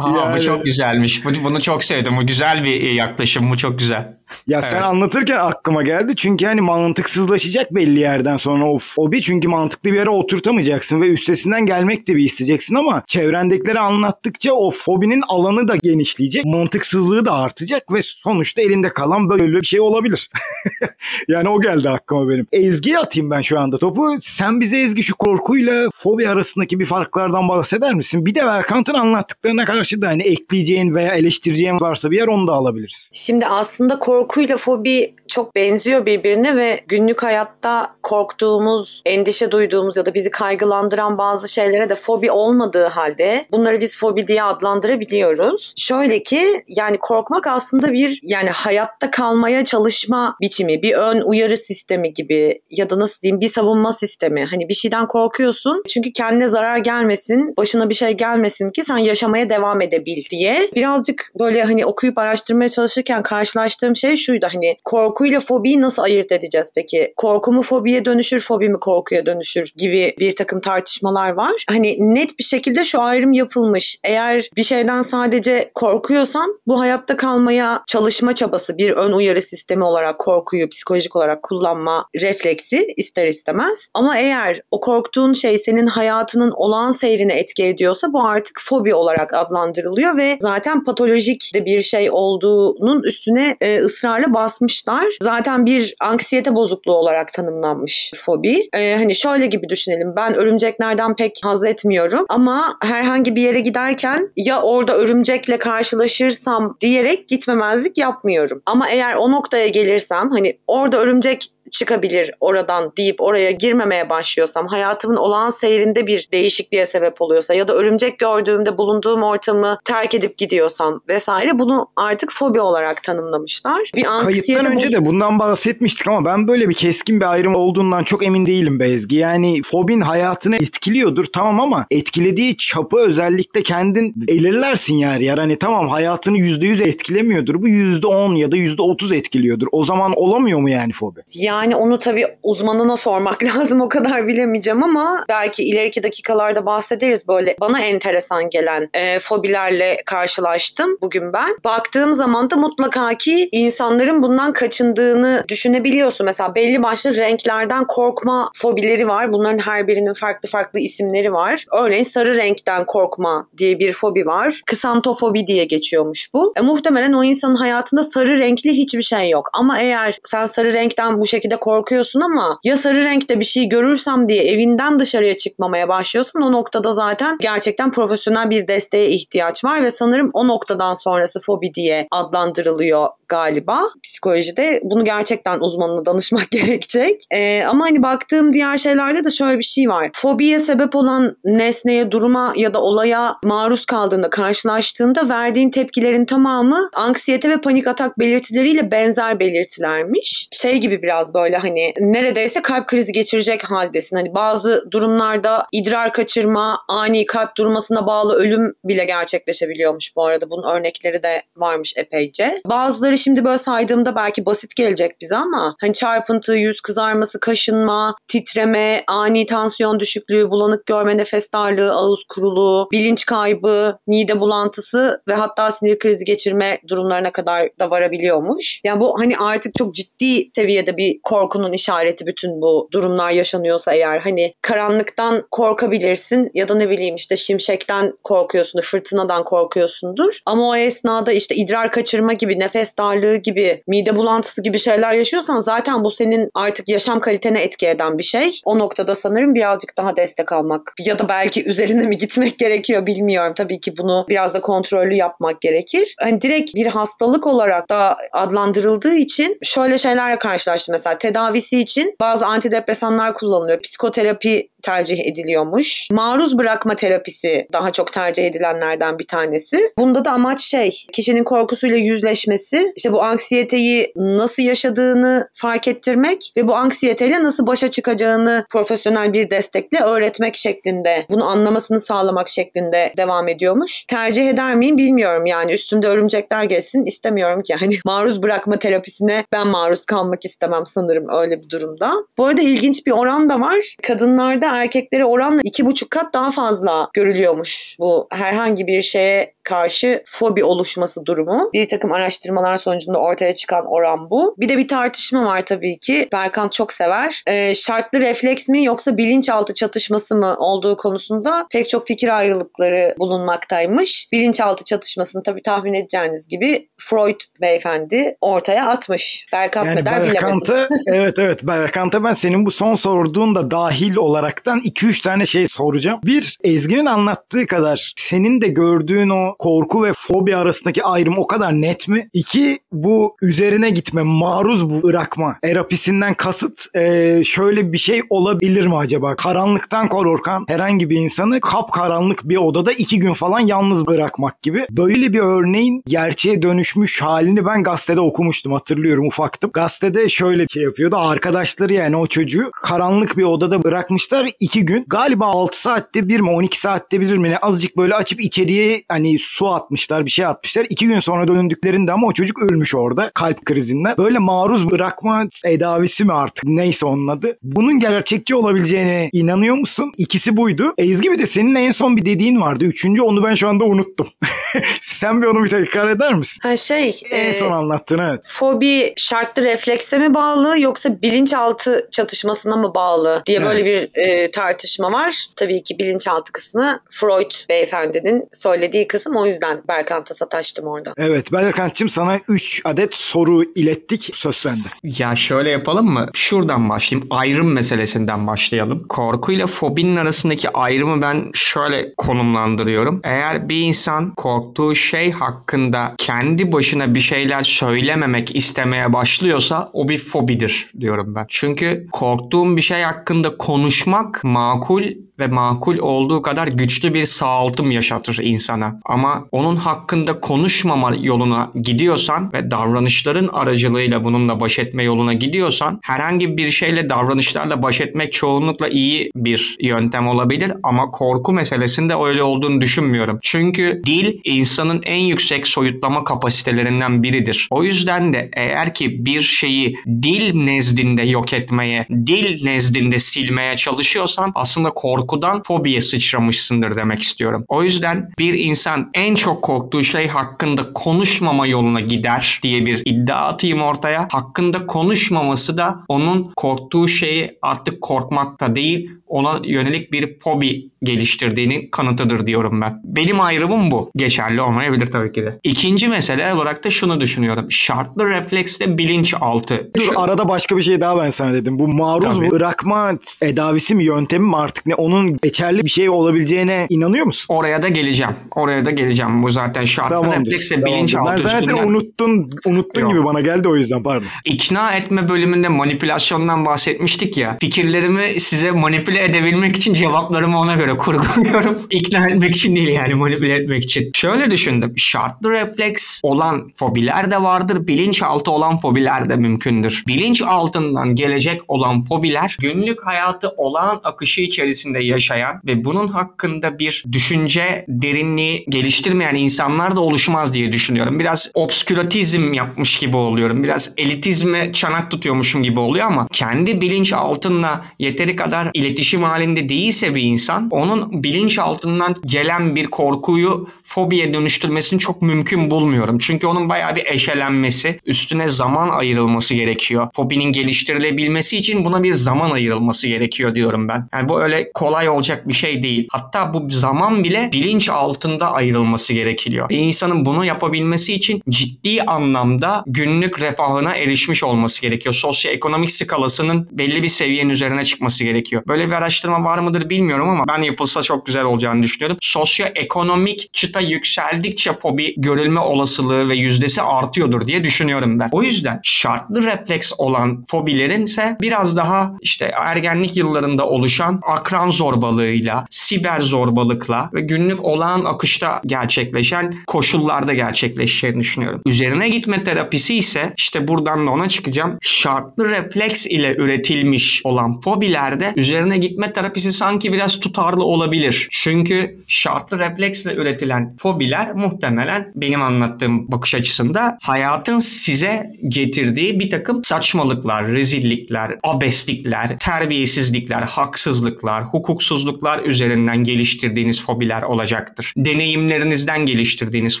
Aa, 0.00 0.08
Yani- 0.18 0.36
Bu 0.36 0.40
çok 0.42 0.64
güzelmiş. 0.64 1.24
Bu- 1.24 1.44
Bunu 1.44 1.60
çok 1.60 1.84
sevdim. 1.84 2.16
Bu 2.16 2.26
güzel 2.26 2.64
bir 2.64 2.82
e, 2.84 2.94
yaklaşım. 2.94 3.50
Bu 3.50 3.56
çok 3.56 3.78
güzel. 3.78 4.16
Ya 4.46 4.62
sen 4.62 4.76
Evet. 4.76 4.84
anlatırken 4.86 5.38
aklıma 5.38 5.82
geldi. 5.82 6.12
Çünkü 6.16 6.46
hani 6.46 6.60
mantıksızlaşacak 6.60 7.74
belli 7.74 8.00
yerden 8.00 8.36
sonra 8.36 8.70
o 8.70 8.78
fobi. 8.78 9.22
Çünkü 9.22 9.48
mantıklı 9.48 9.92
bir 9.92 9.96
yere 9.96 10.10
oturtamayacaksın 10.10 11.00
ve 11.00 11.06
üstesinden 11.06 11.66
gelmek 11.66 12.08
de 12.08 12.16
bir 12.16 12.24
isteyeceksin 12.24 12.74
ama 12.74 13.02
çevrendekileri 13.06 13.78
anlattıkça 13.78 14.52
o 14.52 14.70
fobinin 14.70 15.22
alanı 15.28 15.68
da 15.68 15.76
genişleyecek. 15.76 16.44
Mantıksızlığı 16.44 17.24
da 17.24 17.32
artacak 17.32 17.92
ve 17.92 18.02
sonuçta 18.02 18.62
elinde 18.62 18.88
kalan 18.88 19.30
böyle 19.30 19.60
bir 19.60 19.66
şey 19.66 19.80
olabilir. 19.80 20.30
yani 21.28 21.48
o 21.48 21.60
geldi 21.60 21.90
aklıma 21.90 22.28
benim. 22.28 22.46
Ezgi'ye 22.52 22.98
atayım 22.98 23.30
ben 23.30 23.40
şu 23.40 23.58
anda 23.60 23.78
topu. 23.78 24.16
Sen 24.20 24.60
bize 24.60 24.80
Ezgi 24.80 25.02
şu 25.02 25.16
korkuyla 25.16 25.88
fobi 25.94 26.28
arasındaki 26.28 26.80
bir 26.80 26.86
farklardan 26.86 27.48
bahseder 27.48 27.94
misin? 27.94 28.26
Bir 28.26 28.34
de 28.34 28.46
Berkant'ın 28.46 28.94
anlattıklarına 28.94 29.64
karşı 29.64 30.02
da 30.02 30.08
hani 30.08 30.22
ekleyeceğin 30.22 30.94
veya 30.94 31.14
eleştireceğin 31.14 31.80
varsa 31.80 32.10
bir 32.10 32.16
yer 32.16 32.26
onu 32.26 32.46
da 32.46 32.52
alabiliriz. 32.52 33.10
Şimdi 33.12 33.46
aslında 33.46 33.98
korkuyla 34.20 34.56
fobi 34.56 35.14
çok 35.28 35.54
benziyor 35.54 36.06
birbirine 36.06 36.56
ve 36.56 36.80
günlük 36.88 37.22
hayatta 37.22 37.94
korktuğumuz, 38.02 39.02
endişe 39.06 39.50
duyduğumuz 39.50 39.96
ya 39.96 40.06
da 40.06 40.14
bizi 40.14 40.30
kaygılandıran 40.30 41.18
bazı 41.18 41.48
şeylere 41.48 41.88
de 41.88 41.94
fobi 41.94 42.30
olmadığı 42.30 42.86
halde 42.86 43.46
bunları 43.52 43.80
biz 43.80 43.98
fobi 43.98 44.26
diye 44.26 44.42
adlandırabiliyoruz. 44.42 45.72
Şöyle 45.76 46.22
ki 46.22 46.62
yani 46.68 46.98
korkmak 46.98 47.46
aslında 47.46 47.92
bir 47.92 48.20
yani 48.22 48.50
hayatta 48.50 49.10
kalmaya 49.10 49.64
çalışma 49.64 50.36
biçimi, 50.40 50.82
bir 50.82 50.94
ön 50.94 51.20
uyarı 51.20 51.56
sistemi 51.56 52.12
gibi 52.12 52.60
ya 52.70 52.90
da 52.90 52.98
nasıl 52.98 53.22
diyeyim 53.22 53.40
bir 53.40 53.48
savunma 53.48 53.92
sistemi. 53.92 54.44
Hani 54.44 54.68
bir 54.68 54.74
şeyden 54.74 55.06
korkuyorsun 55.06 55.82
çünkü 55.88 56.12
kendine 56.12 56.48
zarar 56.48 56.78
gelmesin, 56.78 57.54
başına 57.56 57.88
bir 57.88 57.94
şey 57.94 58.12
gelmesin 58.12 58.68
ki 58.68 58.84
sen 58.84 58.98
yaşamaya 58.98 59.50
devam 59.50 59.80
edebil 59.80 60.24
diye. 60.30 60.70
Birazcık 60.74 61.32
böyle 61.38 61.62
hani 61.62 61.86
okuyup 61.86 62.18
araştırmaya 62.18 62.68
çalışırken 62.68 63.22
karşılaştığım 63.22 63.96
şey 63.96 64.09
şuydu 64.16 64.46
hani 64.52 64.76
korkuyla 64.84 65.40
fobiyi 65.40 65.80
nasıl 65.80 66.02
ayırt 66.02 66.32
edeceğiz 66.32 66.72
peki? 66.74 67.12
Korku 67.16 67.52
mu 67.52 67.62
fobiye 67.62 68.04
dönüşür, 68.04 68.40
fobi 68.40 68.68
mi 68.68 68.80
korkuya 68.80 69.26
dönüşür 69.26 69.72
gibi 69.76 70.14
bir 70.18 70.36
takım 70.36 70.60
tartışmalar 70.60 71.30
var. 71.30 71.64
Hani 71.68 71.96
net 72.00 72.38
bir 72.38 72.44
şekilde 72.44 72.84
şu 72.84 73.02
ayrım 73.02 73.32
yapılmış. 73.32 73.96
Eğer 74.04 74.48
bir 74.56 74.64
şeyden 74.64 75.00
sadece 75.00 75.70
korkuyorsan 75.74 76.60
bu 76.66 76.80
hayatta 76.80 77.16
kalmaya 77.16 77.82
çalışma 77.86 78.34
çabası 78.34 78.78
bir 78.78 78.90
ön 78.90 79.12
uyarı 79.12 79.42
sistemi 79.42 79.84
olarak 79.84 80.18
korkuyu 80.18 80.68
psikolojik 80.68 81.16
olarak 81.16 81.42
kullanma 81.42 82.06
refleksi 82.20 82.86
ister 82.96 83.26
istemez. 83.26 83.88
Ama 83.94 84.18
eğer 84.18 84.60
o 84.70 84.80
korktuğun 84.80 85.32
şey 85.32 85.58
senin 85.58 85.86
hayatının 85.86 86.50
olağan 86.50 86.92
seyrine 86.92 87.32
etki 87.32 87.64
ediyorsa 87.64 88.12
bu 88.12 88.24
artık 88.24 88.60
fobi 88.60 88.94
olarak 88.94 89.34
adlandırılıyor 89.34 90.16
ve 90.16 90.38
zaten 90.40 90.84
patolojik 90.84 91.50
de 91.54 91.64
bir 91.64 91.82
şey 91.82 92.10
olduğunun 92.10 93.02
üstüne 93.02 93.56
e, 93.60 93.76
ısrarla 94.00 94.34
basmışlar. 94.34 95.04
Zaten 95.22 95.66
bir 95.66 95.94
anksiyete 96.00 96.54
bozukluğu 96.54 96.92
olarak 96.92 97.32
tanımlanmış 97.32 98.12
fobi. 98.16 98.68
E, 98.72 98.96
hani 98.98 99.14
şöyle 99.14 99.46
gibi 99.46 99.68
düşünelim. 99.68 100.12
Ben 100.16 100.34
örümceklerden 100.34 101.16
pek 101.16 101.40
haz 101.44 101.64
etmiyorum 101.64 102.24
ama 102.28 102.76
herhangi 102.82 103.36
bir 103.36 103.42
yere 103.42 103.60
giderken 103.60 104.30
ya 104.36 104.62
orada 104.62 104.94
örümcekle 104.96 105.58
karşılaşırsam 105.58 106.76
diyerek 106.80 107.28
gitmemezlik 107.28 107.98
yapmıyorum. 107.98 108.62
Ama 108.66 108.88
eğer 108.90 109.14
o 109.14 109.30
noktaya 109.30 109.68
gelirsem 109.68 110.30
hani 110.30 110.58
orada 110.66 110.96
örümcek 110.98 111.46
çıkabilir 111.70 112.30
oradan 112.40 112.92
deyip 112.96 113.20
oraya 113.20 113.50
girmemeye 113.50 114.10
başlıyorsam, 114.10 114.66
hayatımın 114.66 115.16
olağan 115.16 115.50
seyrinde 115.50 116.06
bir 116.06 116.28
değişikliğe 116.32 116.86
sebep 116.86 117.22
oluyorsa 117.22 117.54
ya 117.54 117.68
da 117.68 117.74
örümcek 117.74 118.18
gördüğümde 118.18 118.78
bulunduğum 118.78 119.22
ortamı 119.22 119.78
terk 119.84 120.14
edip 120.14 120.38
gidiyorsam 120.38 121.00
vesaire 121.08 121.58
bunu 121.58 121.86
artık 121.96 122.32
fobi 122.32 122.60
olarak 122.60 123.02
tanımlamışlar. 123.02 123.90
Bir 123.94 124.04
Kayıttan 124.04 124.66
önce 124.66 124.90
de 124.90 125.04
bundan 125.04 125.38
bahsetmiştik 125.38 126.08
ama 126.08 126.24
ben 126.24 126.48
böyle 126.48 126.68
bir 126.68 126.74
keskin 126.74 127.20
bir 127.20 127.32
ayrım 127.32 127.54
olduğundan 127.54 128.04
çok 128.04 128.24
emin 128.24 128.46
değilim 128.46 128.80
Bezgi. 128.80 129.16
Yani 129.16 129.60
fobin 129.64 130.00
hayatını 130.00 130.56
etkiliyordur 130.56 131.24
tamam 131.32 131.60
ama 131.60 131.86
etkilediği 131.90 132.56
çapı 132.56 132.98
özellikle 132.98 133.62
kendin 133.62 134.12
belirlersin 134.16 134.94
yer 134.94 135.20
yer. 135.20 135.38
Hani 135.38 135.58
tamam 135.58 135.88
hayatını 135.88 136.38
%100 136.38 136.82
etkilemiyordur. 136.82 137.62
Bu 137.62 137.68
%10 137.68 138.36
ya 138.36 138.52
da 138.52 138.56
%30 138.56 139.14
etkiliyordur. 139.14 139.66
O 139.72 139.84
zaman 139.84 140.12
olamıyor 140.16 140.58
mu 140.58 140.70
yani 140.70 140.92
fobi? 140.92 141.20
Yani 141.34 141.59
onu 141.68 141.98
tabii 141.98 142.26
uzmanına 142.42 142.96
sormak 142.96 143.44
lazım 143.56 143.80
o 143.80 143.88
kadar 143.88 144.28
bilemeyeceğim 144.28 144.82
ama 144.82 145.24
belki 145.28 145.64
ileriki 145.64 146.02
dakikalarda 146.02 146.66
bahsederiz 146.66 147.28
böyle 147.28 147.56
bana 147.60 147.80
enteresan 147.80 148.48
gelen 148.50 148.88
e, 148.94 149.18
fobilerle 149.18 149.96
karşılaştım 150.06 150.98
bugün 151.02 151.32
ben. 151.32 151.48
Baktığım 151.64 152.12
zaman 152.12 152.50
da 152.50 152.56
mutlaka 152.56 153.14
ki 153.14 153.48
insanların 153.52 154.22
bundan 154.22 154.52
kaçındığını 154.52 155.44
düşünebiliyorsun. 155.48 156.26
Mesela 156.26 156.54
belli 156.54 156.82
başlı 156.82 157.16
renklerden 157.16 157.84
korkma 157.84 158.50
fobileri 158.54 159.08
var. 159.08 159.32
Bunların 159.32 159.58
her 159.58 159.86
birinin 159.88 160.12
farklı 160.12 160.48
farklı 160.48 160.80
isimleri 160.80 161.32
var. 161.32 161.64
Örneğin 161.72 162.02
sarı 162.02 162.36
renkten 162.36 162.84
korkma 162.86 163.48
diye 163.58 163.78
bir 163.78 163.92
fobi 163.92 164.26
var. 164.26 164.62
Kısantofobi 164.66 165.46
diye 165.46 165.64
geçiyormuş 165.64 166.34
bu. 166.34 166.52
E, 166.56 166.60
muhtemelen 166.60 167.12
o 167.12 167.24
insanın 167.24 167.54
hayatında 167.54 168.04
sarı 168.04 168.38
renkli 168.38 168.70
hiçbir 168.70 169.02
şey 169.02 169.30
yok. 169.30 169.50
Ama 169.52 169.80
eğer 169.80 170.18
sen 170.24 170.46
sarı 170.46 170.72
renkten 170.72 171.20
bu 171.20 171.26
şekilde 171.26 171.39
korkuyorsun 171.56 172.20
ama 172.20 172.58
ya 172.64 172.76
sarı 172.76 173.04
renkte 173.04 173.40
bir 173.40 173.44
şey 173.44 173.68
görürsem 173.68 174.28
diye 174.28 174.42
evinden 174.42 174.98
dışarıya 174.98 175.36
çıkmamaya 175.36 175.88
başlıyorsan 175.88 176.42
o 176.42 176.52
noktada 176.52 176.92
zaten 176.92 177.36
gerçekten 177.40 177.92
profesyonel 177.92 178.50
bir 178.50 178.68
desteğe 178.68 179.08
ihtiyaç 179.08 179.64
var 179.64 179.82
ve 179.82 179.90
sanırım 179.90 180.30
o 180.32 180.48
noktadan 180.48 180.94
sonrası 180.94 181.40
fobi 181.40 181.74
diye 181.74 182.08
adlandırılıyor 182.10 183.08
galiba 183.30 183.80
psikolojide. 184.02 184.80
Bunu 184.82 185.04
gerçekten 185.04 185.60
uzmanına 185.60 186.06
danışmak 186.06 186.50
gerekecek. 186.50 187.24
Ee, 187.30 187.62
ama 187.64 187.84
hani 187.84 188.02
baktığım 188.02 188.52
diğer 188.52 188.76
şeylerde 188.76 189.24
de 189.24 189.30
şöyle 189.30 189.58
bir 189.58 189.64
şey 189.64 189.88
var. 189.88 190.10
Fobiye 190.14 190.58
sebep 190.58 190.96
olan 190.96 191.36
nesneye, 191.44 192.10
duruma 192.10 192.52
ya 192.56 192.74
da 192.74 192.82
olaya 192.82 193.36
maruz 193.44 193.86
kaldığında, 193.86 194.30
karşılaştığında 194.30 195.28
verdiğin 195.28 195.70
tepkilerin 195.70 196.24
tamamı 196.24 196.88
anksiyete 196.94 197.50
ve 197.50 197.60
panik 197.60 197.86
atak 197.86 198.18
belirtileriyle 198.18 198.90
benzer 198.90 199.40
belirtilermiş. 199.40 200.48
Şey 200.52 200.78
gibi 200.78 201.02
biraz 201.02 201.29
böyle 201.34 201.56
hani 201.56 201.92
neredeyse 202.00 202.62
kalp 202.62 202.88
krizi 202.88 203.12
geçirecek 203.12 203.64
haldesin. 203.64 204.16
Hani 204.16 204.34
bazı 204.34 204.84
durumlarda 204.90 205.64
idrar 205.72 206.12
kaçırma, 206.12 206.78
ani 206.88 207.26
kalp 207.26 207.56
durmasına 207.56 208.06
bağlı 208.06 208.34
ölüm 208.34 208.74
bile 208.84 209.04
gerçekleşebiliyormuş 209.04 210.16
bu 210.16 210.24
arada. 210.24 210.50
Bunun 210.50 210.76
örnekleri 210.76 211.22
de 211.22 211.42
varmış 211.56 211.94
epeyce. 211.96 212.60
Bazıları 212.66 213.18
şimdi 213.18 213.44
böyle 213.44 213.58
saydığımda 213.58 214.16
belki 214.16 214.46
basit 214.46 214.76
gelecek 214.76 215.20
bize 215.20 215.36
ama 215.36 215.76
hani 215.80 215.92
çarpıntı, 215.92 216.54
yüz 216.54 216.80
kızarması, 216.80 217.40
kaşınma, 217.40 218.14
titreme, 218.28 219.04
ani 219.06 219.46
tansiyon 219.46 220.00
düşüklüğü, 220.00 220.50
bulanık 220.50 220.86
görme, 220.86 221.16
nefes 221.16 221.52
darlığı, 221.52 221.92
ağız 221.92 222.20
kuruluğu, 222.28 222.88
bilinç 222.92 223.26
kaybı, 223.26 223.98
mide 224.06 224.40
bulantısı 224.40 225.22
ve 225.28 225.34
hatta 225.34 225.70
sinir 225.70 225.98
krizi 225.98 226.24
geçirme 226.24 226.78
durumlarına 226.88 227.32
kadar 227.32 227.68
da 227.80 227.90
varabiliyormuş. 227.90 228.80
Yani 228.84 229.00
bu 229.00 229.20
hani 229.20 229.36
artık 229.38 229.74
çok 229.78 229.94
ciddi 229.94 230.50
seviyede 230.54 230.96
bir 230.96 231.19
korkunun 231.22 231.72
işareti 231.72 232.26
bütün 232.26 232.62
bu 232.62 232.88
durumlar 232.92 233.30
yaşanıyorsa 233.30 233.92
eğer 233.92 234.18
hani 234.18 234.54
karanlıktan 234.62 235.46
korkabilirsin 235.50 236.50
ya 236.54 236.68
da 236.68 236.74
ne 236.74 236.90
bileyim 236.90 237.14
işte 237.14 237.36
şimşekten 237.36 238.12
korkuyorsundur, 238.24 238.84
fırtınadan 238.84 239.44
korkuyorsundur. 239.44 240.38
Ama 240.46 240.68
o 240.68 240.76
esnada 240.76 241.32
işte 241.32 241.54
idrar 241.54 241.92
kaçırma 241.92 242.32
gibi, 242.32 242.58
nefes 242.58 242.98
darlığı 242.98 243.36
gibi, 243.36 243.82
mide 243.86 244.16
bulantısı 244.16 244.62
gibi 244.62 244.78
şeyler 244.78 245.12
yaşıyorsan 245.12 245.60
zaten 245.60 246.04
bu 246.04 246.10
senin 246.10 246.50
artık 246.54 246.88
yaşam 246.88 247.20
kalitene 247.20 247.62
etki 247.62 247.86
eden 247.86 248.18
bir 248.18 248.22
şey. 248.22 248.60
O 248.64 248.78
noktada 248.78 249.14
sanırım 249.14 249.54
birazcık 249.54 249.98
daha 249.98 250.16
destek 250.16 250.52
almak 250.52 250.94
ya 250.98 251.18
da 251.18 251.28
belki 251.28 251.64
üzerine 251.64 252.02
mi 252.02 252.16
gitmek 252.16 252.58
gerekiyor 252.58 253.06
bilmiyorum. 253.06 253.52
Tabii 253.56 253.80
ki 253.80 253.94
bunu 253.98 254.26
biraz 254.28 254.54
da 254.54 254.60
kontrollü 254.60 255.14
yapmak 255.14 255.60
gerekir. 255.60 256.14
Hani 256.20 256.40
direkt 256.40 256.74
bir 256.74 256.86
hastalık 256.86 257.46
olarak 257.46 257.88
da 257.88 258.16
adlandırıldığı 258.32 259.14
için 259.14 259.58
şöyle 259.62 259.98
şeylerle 259.98 260.38
karşılaştım 260.38 260.92
mesela 260.92 261.09
tedavisi 261.18 261.80
için 261.80 262.16
bazı 262.20 262.46
antidepresanlar 262.46 263.34
kullanılıyor. 263.34 263.80
Psikoterapi 263.80 264.68
tercih 264.82 265.26
ediliyormuş. 265.26 266.08
Maruz 266.12 266.58
bırakma 266.58 266.96
terapisi 266.96 267.66
daha 267.72 267.90
çok 267.90 268.12
tercih 268.12 268.46
edilenlerden 268.46 269.18
bir 269.18 269.26
tanesi. 269.26 269.80
Bunda 269.98 270.24
da 270.24 270.32
amaç 270.32 270.60
şey, 270.60 270.90
kişinin 271.12 271.44
korkusuyla 271.44 271.96
yüzleşmesi, 271.96 272.92
işte 272.96 273.12
bu 273.12 273.22
anksiyeteyi 273.22 274.12
nasıl 274.16 274.62
yaşadığını 274.62 275.48
fark 275.52 275.88
ettirmek 275.88 276.52
ve 276.56 276.68
bu 276.68 276.74
anksiyeteyle 276.74 277.42
nasıl 277.42 277.66
başa 277.66 277.90
çıkacağını 277.90 278.64
profesyonel 278.70 279.32
bir 279.32 279.50
destekle 279.50 280.00
öğretmek 280.00 280.56
şeklinde, 280.56 281.26
bunu 281.30 281.44
anlamasını 281.44 282.00
sağlamak 282.00 282.48
şeklinde 282.48 283.12
devam 283.16 283.48
ediyormuş. 283.48 284.04
Tercih 284.08 284.48
eder 284.48 284.74
miyim 284.74 284.98
bilmiyorum 284.98 285.46
yani 285.46 285.72
üstümde 285.72 286.06
örümcekler 286.06 286.64
geçsin 286.64 287.04
istemiyorum 287.04 287.62
ki. 287.62 287.74
Hani 287.80 287.98
maruz 288.04 288.42
bırakma 288.42 288.78
terapisine 288.78 289.44
ben 289.52 289.66
maruz 289.66 290.04
kalmak 290.04 290.44
istemem 290.44 290.86
sanırım 290.86 290.99
öyle 291.08 291.62
bir 291.62 291.70
durumda. 291.70 292.12
Bu 292.38 292.46
arada 292.46 292.60
ilginç 292.62 293.06
bir 293.06 293.12
oran 293.12 293.48
da 293.48 293.60
var. 293.60 293.96
Kadınlarda 294.02 294.66
erkeklere 294.76 295.24
oranla 295.24 295.60
iki 295.64 295.86
buçuk 295.86 296.10
kat 296.10 296.34
daha 296.34 296.50
fazla 296.50 297.08
görülüyormuş 297.14 297.96
bu 297.98 298.28
herhangi 298.30 298.86
bir 298.86 299.02
şeye 299.02 299.54
karşı 299.70 300.22
fobi 300.26 300.64
oluşması 300.64 301.26
durumu. 301.26 301.70
Bir 301.72 301.88
takım 301.88 302.12
araştırmalar 302.12 302.76
sonucunda 302.76 303.18
ortaya 303.18 303.54
çıkan 303.54 303.84
oran 303.86 304.30
bu. 304.30 304.54
Bir 304.58 304.68
de 304.68 304.78
bir 304.78 304.88
tartışma 304.88 305.46
var 305.46 305.66
tabii 305.66 305.98
ki. 305.98 306.28
Berkan 306.32 306.68
çok 306.68 306.92
sever. 306.92 307.42
Ee, 307.46 307.74
şartlı 307.74 308.20
refleks 308.20 308.68
mi 308.68 308.84
yoksa 308.84 309.16
bilinçaltı 309.16 309.74
çatışması 309.74 310.36
mı 310.36 310.56
olduğu 310.58 310.96
konusunda 310.96 311.66
pek 311.72 311.88
çok 311.88 312.06
fikir 312.06 312.36
ayrılıkları 312.38 313.14
bulunmaktaymış. 313.18 314.28
Bilinçaltı 314.32 314.84
çatışmasını 314.84 315.42
tabii 315.42 315.62
tahmin 315.62 315.94
edeceğiniz 315.94 316.48
gibi 316.48 316.88
Freud 316.98 317.40
beyefendi 317.60 318.36
ortaya 318.40 318.86
atmış. 318.86 319.46
Berkan 319.52 319.84
Yani 319.84 319.98
kadar. 319.98 320.24
Berkant'a 320.24 320.88
evet 321.06 321.38
evet 321.38 321.66
Berkant'a 321.66 322.24
ben 322.24 322.32
senin 322.32 322.66
bu 322.66 322.70
son 322.70 322.94
sorduğun 322.94 323.54
da 323.54 323.70
dahil 323.70 324.16
olaraktan 324.16 324.80
2-3 324.80 325.22
tane 325.22 325.46
şey 325.46 325.68
soracağım. 325.68 326.20
Bir 326.24 326.58
Ezgi'nin 326.64 327.06
anlattığı 327.06 327.66
kadar 327.66 328.12
senin 328.16 328.60
de 328.60 328.68
gördüğün 328.68 329.30
o 329.30 329.54
korku 329.60 330.04
ve 330.04 330.12
fobi 330.16 330.56
arasındaki 330.56 331.04
ayrım 331.04 331.38
o 331.38 331.46
kadar 331.46 331.72
net 331.72 332.08
mi? 332.08 332.28
İki 332.32 332.78
bu 332.92 333.36
üzerine 333.42 333.90
gitme 333.90 334.22
maruz 334.22 335.02
bırakma 335.02 335.56
erapisinden 335.62 336.34
kasıt 336.34 336.96
e, 336.96 337.42
şöyle 337.44 337.92
bir 337.92 337.98
şey 337.98 338.22
olabilir 338.30 338.86
mi 338.86 338.96
acaba? 338.96 339.36
Karanlıktan 339.36 340.08
korkan 340.08 340.64
herhangi 340.68 341.10
bir 341.10 341.16
insanı 341.16 341.60
kapkaranlık 341.60 342.48
bir 342.48 342.56
odada 342.56 342.92
iki 342.92 343.18
gün 343.18 343.32
falan 343.32 343.60
yalnız 343.60 344.06
bırakmak 344.06 344.62
gibi. 344.62 344.86
Böyle 344.90 345.32
bir 345.32 345.40
örneğin 345.40 346.02
gerçeğe 346.06 346.62
dönüşmüş 346.62 347.22
halini 347.22 347.66
ben 347.66 347.82
gazetede 347.82 348.20
okumuştum 348.20 348.72
hatırlıyorum 348.72 349.26
ufaktım. 349.26 349.70
Gazetede 349.74 350.28
şöyle 350.28 350.66
şey 350.66 350.82
yapıyordu 350.82 351.16
arkadaşları 351.16 351.92
yani 351.92 352.16
o 352.16 352.26
çocuğu 352.26 352.70
karanlık 352.82 353.36
bir 353.36 353.44
odada 353.44 353.82
bırakmışlar 353.82 354.48
iki 354.60 354.84
gün. 354.84 355.04
Galiba 355.08 355.46
6 355.46 355.80
saatte 355.80 356.28
bir 356.28 356.40
mi 356.40 356.50
12 356.50 356.80
saatte 356.80 357.20
bir 357.20 357.36
mi 357.36 357.50
ne 357.50 357.58
azıcık 357.58 357.96
böyle 357.96 358.14
açıp 358.14 358.40
içeriye 358.40 359.02
hani 359.08 359.38
su 359.42 359.68
atmışlar 359.68 360.26
bir 360.26 360.30
şey 360.30 360.46
atmışlar. 360.46 360.86
İki 360.90 361.06
gün 361.06 361.20
sonra 361.20 361.48
döndüklerinde 361.48 362.12
ama 362.12 362.26
o 362.26 362.32
çocuk 362.32 362.62
ölmüş 362.62 362.94
orada 362.94 363.30
kalp 363.34 363.64
krizinden. 363.64 364.16
Böyle 364.18 364.38
maruz 364.38 364.90
bırakma 364.90 365.48
tedavisi 365.62 366.24
mi 366.24 366.32
artık 366.32 366.64
neyse 366.64 367.06
onun 367.06 367.28
adı. 367.28 367.58
Bunun 367.62 367.98
gerçekçi 367.98 368.54
olabileceğine 368.54 369.30
inanıyor 369.32 369.76
musun? 369.76 370.12
İkisi 370.16 370.56
buydu. 370.56 370.94
Ezgi 370.98 371.32
bir 371.32 371.38
de 371.38 371.46
senin 371.46 371.74
en 371.74 371.92
son 371.92 372.16
bir 372.16 372.24
dediğin 372.26 372.60
vardı. 372.60 372.84
Üçüncü 372.84 373.22
onu 373.22 373.44
ben 373.44 373.54
şu 373.54 373.68
anda 373.68 373.84
unuttum. 373.84 374.28
Sen 375.00 375.42
bir 375.42 375.46
onu 375.46 375.64
bir 375.64 375.68
tekrar 375.68 376.08
eder 376.08 376.34
misin? 376.34 376.60
Ha 376.62 376.76
şey, 376.76 377.20
En 377.30 377.44
e, 377.44 377.52
son 377.52 377.72
anlattın 377.72 378.18
evet. 378.18 378.44
fobi 378.58 379.12
şartlı 379.16 379.62
reflekse 379.62 380.18
mi 380.18 380.34
bağlı 380.34 380.80
yoksa 380.80 381.22
bilinçaltı 381.22 382.08
çatışmasına 382.12 382.76
mı 382.76 382.94
bağlı 382.94 383.42
diye 383.46 383.64
böyle 383.64 383.80
Evet. 383.80 384.10
bir 384.14 384.22
e, 384.22 384.50
tartışma 384.50 385.12
var. 385.12 385.36
Tabii 385.56 385.82
ki 385.82 385.98
bilinçaltı 385.98 386.52
kısmı 386.52 387.00
Freud 387.10 387.50
beyefendinin 387.68 388.48
söylediği 388.52 389.08
kısım 389.08 389.29
anlattım. 389.30 389.36
O 389.36 389.46
yüzden 389.46 389.82
Berkant'a 389.88 390.34
sataştım 390.34 390.86
orada. 390.86 391.12
Evet 391.16 391.52
Berkant'cığım 391.52 392.08
sana 392.08 392.38
3 392.48 392.82
adet 392.84 393.14
soru 393.14 393.64
ilettik. 393.74 394.30
Söz 394.32 394.56
sende. 394.56 394.88
Ya 395.02 395.36
şöyle 395.36 395.70
yapalım 395.70 396.06
mı? 396.06 396.26
Şuradan 396.34 396.88
başlayayım. 396.88 397.28
Ayrım 397.30 397.72
meselesinden 397.72 398.46
başlayalım. 398.46 399.06
Korkuyla 399.08 399.66
fobinin 399.66 400.16
arasındaki 400.16 400.70
ayrımı 400.70 401.22
ben 401.22 401.50
şöyle 401.54 402.14
konumlandırıyorum. 402.14 403.20
Eğer 403.24 403.68
bir 403.68 403.80
insan 403.80 404.34
korktuğu 404.34 404.94
şey 404.94 405.30
hakkında 405.30 406.14
kendi 406.18 406.72
başına 406.72 407.14
bir 407.14 407.20
şeyler 407.20 407.62
söylememek 407.62 408.56
istemeye 408.56 409.12
başlıyorsa 409.12 409.90
o 409.92 410.08
bir 410.08 410.18
fobidir 410.18 410.92
diyorum 411.00 411.34
ben. 411.34 411.46
Çünkü 411.48 412.06
korktuğum 412.12 412.76
bir 412.76 412.82
şey 412.82 413.02
hakkında 413.02 413.56
konuşmak 413.56 414.44
makul 414.44 415.02
ve 415.40 415.46
makul 415.46 415.98
olduğu 415.98 416.42
kadar 416.42 416.68
güçlü 416.68 417.14
bir 417.14 417.24
sağaltım 417.24 417.90
yaşatır 417.90 418.38
insana. 418.42 418.98
Ama 419.04 419.44
onun 419.52 419.76
hakkında 419.76 420.40
konuşmama 420.40 421.12
yoluna 421.20 421.70
gidiyorsan 421.74 422.52
ve 422.52 422.70
davranışların 422.70 423.48
aracılığıyla 423.48 424.24
bununla 424.24 424.60
baş 424.60 424.78
etme 424.78 425.04
yoluna 425.04 425.32
gidiyorsan 425.32 426.00
herhangi 426.02 426.56
bir 426.56 426.70
şeyle 426.70 427.10
davranışlarla 427.10 427.82
baş 427.82 428.00
etmek 428.00 428.32
çoğunlukla 428.32 428.88
iyi 428.88 429.30
bir 429.36 429.76
yöntem 429.80 430.28
olabilir 430.28 430.72
ama 430.82 431.10
korku 431.10 431.52
meselesinde 431.52 432.14
öyle 432.14 432.42
olduğunu 432.42 432.80
düşünmüyorum. 432.80 433.38
Çünkü 433.42 434.02
dil 434.06 434.38
insanın 434.44 435.02
en 435.04 435.20
yüksek 435.20 435.66
soyutlama 435.66 436.24
kapasitelerinden 436.24 437.22
biridir. 437.22 437.68
O 437.70 437.84
yüzden 437.84 438.32
de 438.32 438.50
eğer 438.56 438.94
ki 438.94 439.24
bir 439.24 439.42
şeyi 439.42 439.96
dil 440.06 440.54
nezdinde 440.54 441.22
yok 441.22 441.52
etmeye, 441.52 442.06
dil 442.10 442.64
nezdinde 442.64 443.18
silmeye 443.18 443.76
çalışıyorsan 443.76 444.52
aslında 444.54 444.90
korkudan 445.30 445.62
fobiye 445.62 446.00
sıçramışsındır 446.00 446.96
demek 446.96 447.22
istiyorum. 447.22 447.64
O 447.68 447.82
yüzden 447.82 448.30
bir 448.38 448.54
insan 448.54 449.10
en 449.14 449.34
çok 449.34 449.62
korktuğu 449.62 450.04
şey 450.04 450.28
hakkında 450.28 450.92
konuşmama 450.92 451.66
yoluna 451.66 452.00
gider 452.00 452.60
diye 452.62 452.86
bir 452.86 453.02
iddia 453.04 453.48
atayım 453.48 453.82
ortaya. 453.82 454.28
Hakkında 454.32 454.86
konuşmaması 454.86 455.76
da 455.76 456.04
onun 456.08 456.52
korktuğu 456.56 457.08
şeyi 457.08 457.58
artık 457.62 458.00
korkmakta 458.00 458.76
değil 458.76 459.10
ona 459.30 459.60
yönelik 459.64 460.12
bir 460.12 460.38
fobi 460.40 460.90
geliştirdiğinin 461.02 461.88
kanıtıdır 461.90 462.46
diyorum 462.46 462.80
ben. 462.80 463.00
Benim 463.04 463.40
ayrımım 463.40 463.90
bu. 463.90 464.10
Geçerli 464.16 464.60
olmayabilir 464.62 465.06
tabii 465.06 465.32
ki 465.32 465.42
de. 465.42 465.58
İkinci 465.64 466.08
mesele 466.08 466.54
olarak 466.54 466.84
da 466.84 466.90
şunu 466.90 467.20
düşünüyorum. 467.20 467.66
Şartlı 467.70 468.28
refleksle 468.28 468.98
bilinçaltı. 468.98 469.90
Dur 469.96 470.12
arada 470.16 470.48
başka 470.48 470.76
bir 470.76 470.82
şey 470.82 471.00
daha 471.00 471.18
ben 471.18 471.30
sana 471.30 471.52
dedim. 471.52 471.78
Bu 471.78 471.88
maruz 471.88 472.36
Tabii. 472.36 472.50
bırakma 472.50 473.12
tedavisi 473.40 473.94
mi 473.94 474.04
yöntemi 474.04 474.46
mi 474.46 474.56
artık 474.56 474.86
ne? 474.86 474.94
Onun 474.94 475.19
geçerli 475.42 475.84
bir 475.84 475.90
şey 475.90 476.08
olabileceğine 476.10 476.86
inanıyor 476.88 477.26
musun? 477.26 477.54
Oraya 477.54 477.82
da 477.82 477.88
geleceğim. 477.88 478.32
Oraya 478.54 478.84
da 478.84 478.90
geleceğim. 478.90 479.42
Bu 479.42 479.50
zaten 479.50 479.84
şartlı 479.84 480.22
Tamamdır. 480.22 480.40
refleksle 480.40 480.84
bilinçaltı 480.84 481.32
Ben 481.32 481.36
zaten 481.36 481.58
üstünden 481.58 481.86
unuttun 481.86 482.50
unuttun 482.66 483.02
Yok. 483.02 483.12
gibi 483.12 483.24
bana 483.24 483.40
geldi 483.40 483.68
o 483.68 483.76
yüzden 483.76 484.02
pardon. 484.02 484.26
ikna 484.44 484.92
etme 484.94 485.28
bölümünde 485.28 485.68
manipülasyondan 485.68 486.66
bahsetmiştik 486.66 487.36
ya. 487.36 487.56
Fikirlerimi 487.60 488.40
size 488.40 488.70
manipüle 488.70 489.24
edebilmek 489.24 489.76
için 489.76 489.94
cevaplarımı 489.94 490.58
ona 490.58 490.74
göre 490.74 490.96
kurguluyorum. 490.96 491.78
İkna 491.90 492.28
etmek 492.28 492.56
için 492.56 492.76
değil 492.76 492.88
yani 492.88 493.14
manipüle 493.14 493.54
etmek 493.54 493.84
için. 493.84 494.10
Şöyle 494.14 494.50
düşündüm. 494.50 494.92
Şartlı 494.96 495.50
refleks 495.50 496.20
olan 496.22 496.72
fobiler 496.76 497.30
de 497.30 497.42
vardır. 497.42 497.86
Bilinçaltı 497.86 498.50
olan 498.50 498.80
fobiler 498.80 499.28
de 499.30 499.36
mümkündür. 499.36 500.04
Bilinç 500.06 500.42
altından 500.42 501.14
gelecek 501.14 501.60
olan 501.68 502.04
fobiler 502.04 502.56
günlük 502.60 503.06
hayatı 503.06 503.48
olağan 503.56 504.00
akışı 504.04 504.40
içerisinde 504.40 504.99
yaşayan 505.02 505.60
ve 505.66 505.84
bunun 505.84 506.08
hakkında 506.08 506.78
bir 506.78 507.04
düşünce 507.12 507.84
derinliği 507.88 508.64
geliştirmeyen 508.68 509.34
insanlar 509.34 509.96
da 509.96 510.00
oluşmaz 510.00 510.54
diye 510.54 510.72
düşünüyorum. 510.72 511.18
Biraz 511.18 511.50
obsküratizm 511.54 512.52
yapmış 512.52 512.96
gibi 512.96 513.16
oluyorum. 513.16 513.62
Biraz 513.62 513.92
elitizme 513.96 514.72
çanak 514.72 515.10
tutuyormuşum 515.10 515.62
gibi 515.62 515.80
oluyor 515.80 516.06
ama 516.06 516.26
kendi 516.32 516.80
bilinç 516.80 517.12
altınla 517.12 517.84
yeteri 517.98 518.36
kadar 518.36 518.70
iletişim 518.74 519.22
halinde 519.22 519.68
değilse 519.68 520.14
bir 520.14 520.22
insan 520.22 520.68
onun 520.70 521.22
bilinç 521.22 521.58
altından 521.58 522.14
gelen 522.26 522.76
bir 522.76 522.86
korkuyu 522.86 523.68
fobiye 523.90 524.34
dönüştürmesini 524.34 525.00
çok 525.00 525.22
mümkün 525.22 525.70
bulmuyorum. 525.70 526.18
Çünkü 526.18 526.46
onun 526.46 526.68
bayağı 526.68 526.96
bir 526.96 527.06
eşelenmesi, 527.06 528.00
üstüne 528.06 528.48
zaman 528.48 528.88
ayrılması 528.88 529.54
gerekiyor. 529.54 530.08
Fobinin 530.16 530.52
geliştirilebilmesi 530.52 531.56
için 531.56 531.84
buna 531.84 532.02
bir 532.02 532.14
zaman 532.14 532.50
ayrılması 532.50 533.08
gerekiyor 533.08 533.54
diyorum 533.54 533.88
ben. 533.88 534.08
Yani 534.12 534.28
bu 534.28 534.42
öyle 534.42 534.72
kolay 534.74 535.08
olacak 535.08 535.48
bir 535.48 535.52
şey 535.52 535.82
değil. 535.82 536.08
Hatta 536.10 536.54
bu 536.54 536.70
zaman 536.70 537.24
bile 537.24 537.50
bilinç 537.52 537.88
altında 537.88 538.52
ayrılması 538.52 539.12
gerekiyor. 539.12 539.68
Bir 539.68 539.78
insanın 539.78 540.24
bunu 540.26 540.44
yapabilmesi 540.44 541.14
için 541.14 541.42
ciddi 541.48 542.02
anlamda 542.02 542.84
günlük 542.86 543.40
refahına 543.40 543.94
erişmiş 543.94 544.42
olması 544.42 544.82
gerekiyor. 544.82 545.14
Sosyoekonomik 545.14 545.92
skalasının 545.92 546.68
belli 546.72 547.02
bir 547.02 547.08
seviyenin 547.08 547.50
üzerine 547.50 547.84
çıkması 547.84 548.24
gerekiyor. 548.24 548.62
Böyle 548.68 548.86
bir 548.86 548.92
araştırma 548.92 549.44
var 549.44 549.58
mıdır 549.58 549.90
bilmiyorum 549.90 550.28
ama 550.28 550.44
ben 550.48 550.62
yapılsa 550.62 551.02
çok 551.02 551.26
güzel 551.26 551.44
olacağını 551.44 551.82
düşünüyorum. 551.82 552.16
Sosyoekonomik 552.20 553.54
çıta 553.54 553.79
yükseldikçe 553.80 554.72
fobi 554.72 555.14
görülme 555.16 555.60
olasılığı 555.60 556.28
ve 556.28 556.34
yüzdesi 556.34 556.82
artıyordur 556.82 557.46
diye 557.46 557.64
düşünüyorum 557.64 558.18
ben. 558.18 558.28
O 558.32 558.42
yüzden 558.42 558.80
şartlı 558.82 559.44
refleks 559.44 559.92
olan 559.98 560.44
fobilerin 560.48 561.04
ise 561.04 561.36
biraz 561.40 561.76
daha 561.76 562.12
işte 562.20 562.52
ergenlik 562.56 563.16
yıllarında 563.16 563.66
oluşan 563.66 564.20
akran 564.22 564.70
zorbalığıyla, 564.70 565.66
siber 565.70 566.20
zorbalıkla 566.20 567.10
ve 567.14 567.20
günlük 567.20 567.64
olağan 567.64 568.04
akışta 568.04 568.60
gerçekleşen 568.66 569.54
koşullarda 569.66 570.34
gerçekleşeceğini 570.34 571.20
düşünüyorum. 571.20 571.60
Üzerine 571.66 572.08
gitme 572.08 572.42
terapisi 572.42 572.94
ise 572.96 573.34
işte 573.38 573.68
buradan 573.68 574.06
da 574.06 574.10
ona 574.10 574.28
çıkacağım. 574.28 574.78
Şartlı 574.82 575.48
refleks 575.48 576.06
ile 576.06 576.36
üretilmiş 576.36 577.20
olan 577.24 577.60
fobilerde 577.60 578.32
üzerine 578.36 578.78
gitme 578.78 579.12
terapisi 579.12 579.52
sanki 579.52 579.92
biraz 579.92 580.20
tutarlı 580.20 580.64
olabilir. 580.64 581.28
Çünkü 581.30 582.04
şartlı 582.08 582.58
refleksle 582.58 583.14
üretilen 583.14 583.69
fobiler 583.78 584.32
muhtemelen 584.32 585.12
benim 585.14 585.42
anlattığım 585.42 586.12
bakış 586.12 586.34
açısında 586.34 586.98
hayatın 587.02 587.58
size 587.58 588.30
getirdiği 588.48 589.20
bir 589.20 589.30
takım 589.30 589.64
saçmalıklar, 589.64 590.46
rezillikler, 590.46 591.38
abeslikler, 591.42 592.38
terbiyesizlikler, 592.38 593.42
haksızlıklar, 593.42 594.44
hukuksuzluklar 594.44 595.44
üzerinden 595.44 596.04
geliştirdiğiniz 596.04 596.82
fobiler 596.82 597.22
olacaktır. 597.22 597.92
Deneyimlerinizden 597.96 599.06
geliştirdiğiniz 599.06 599.80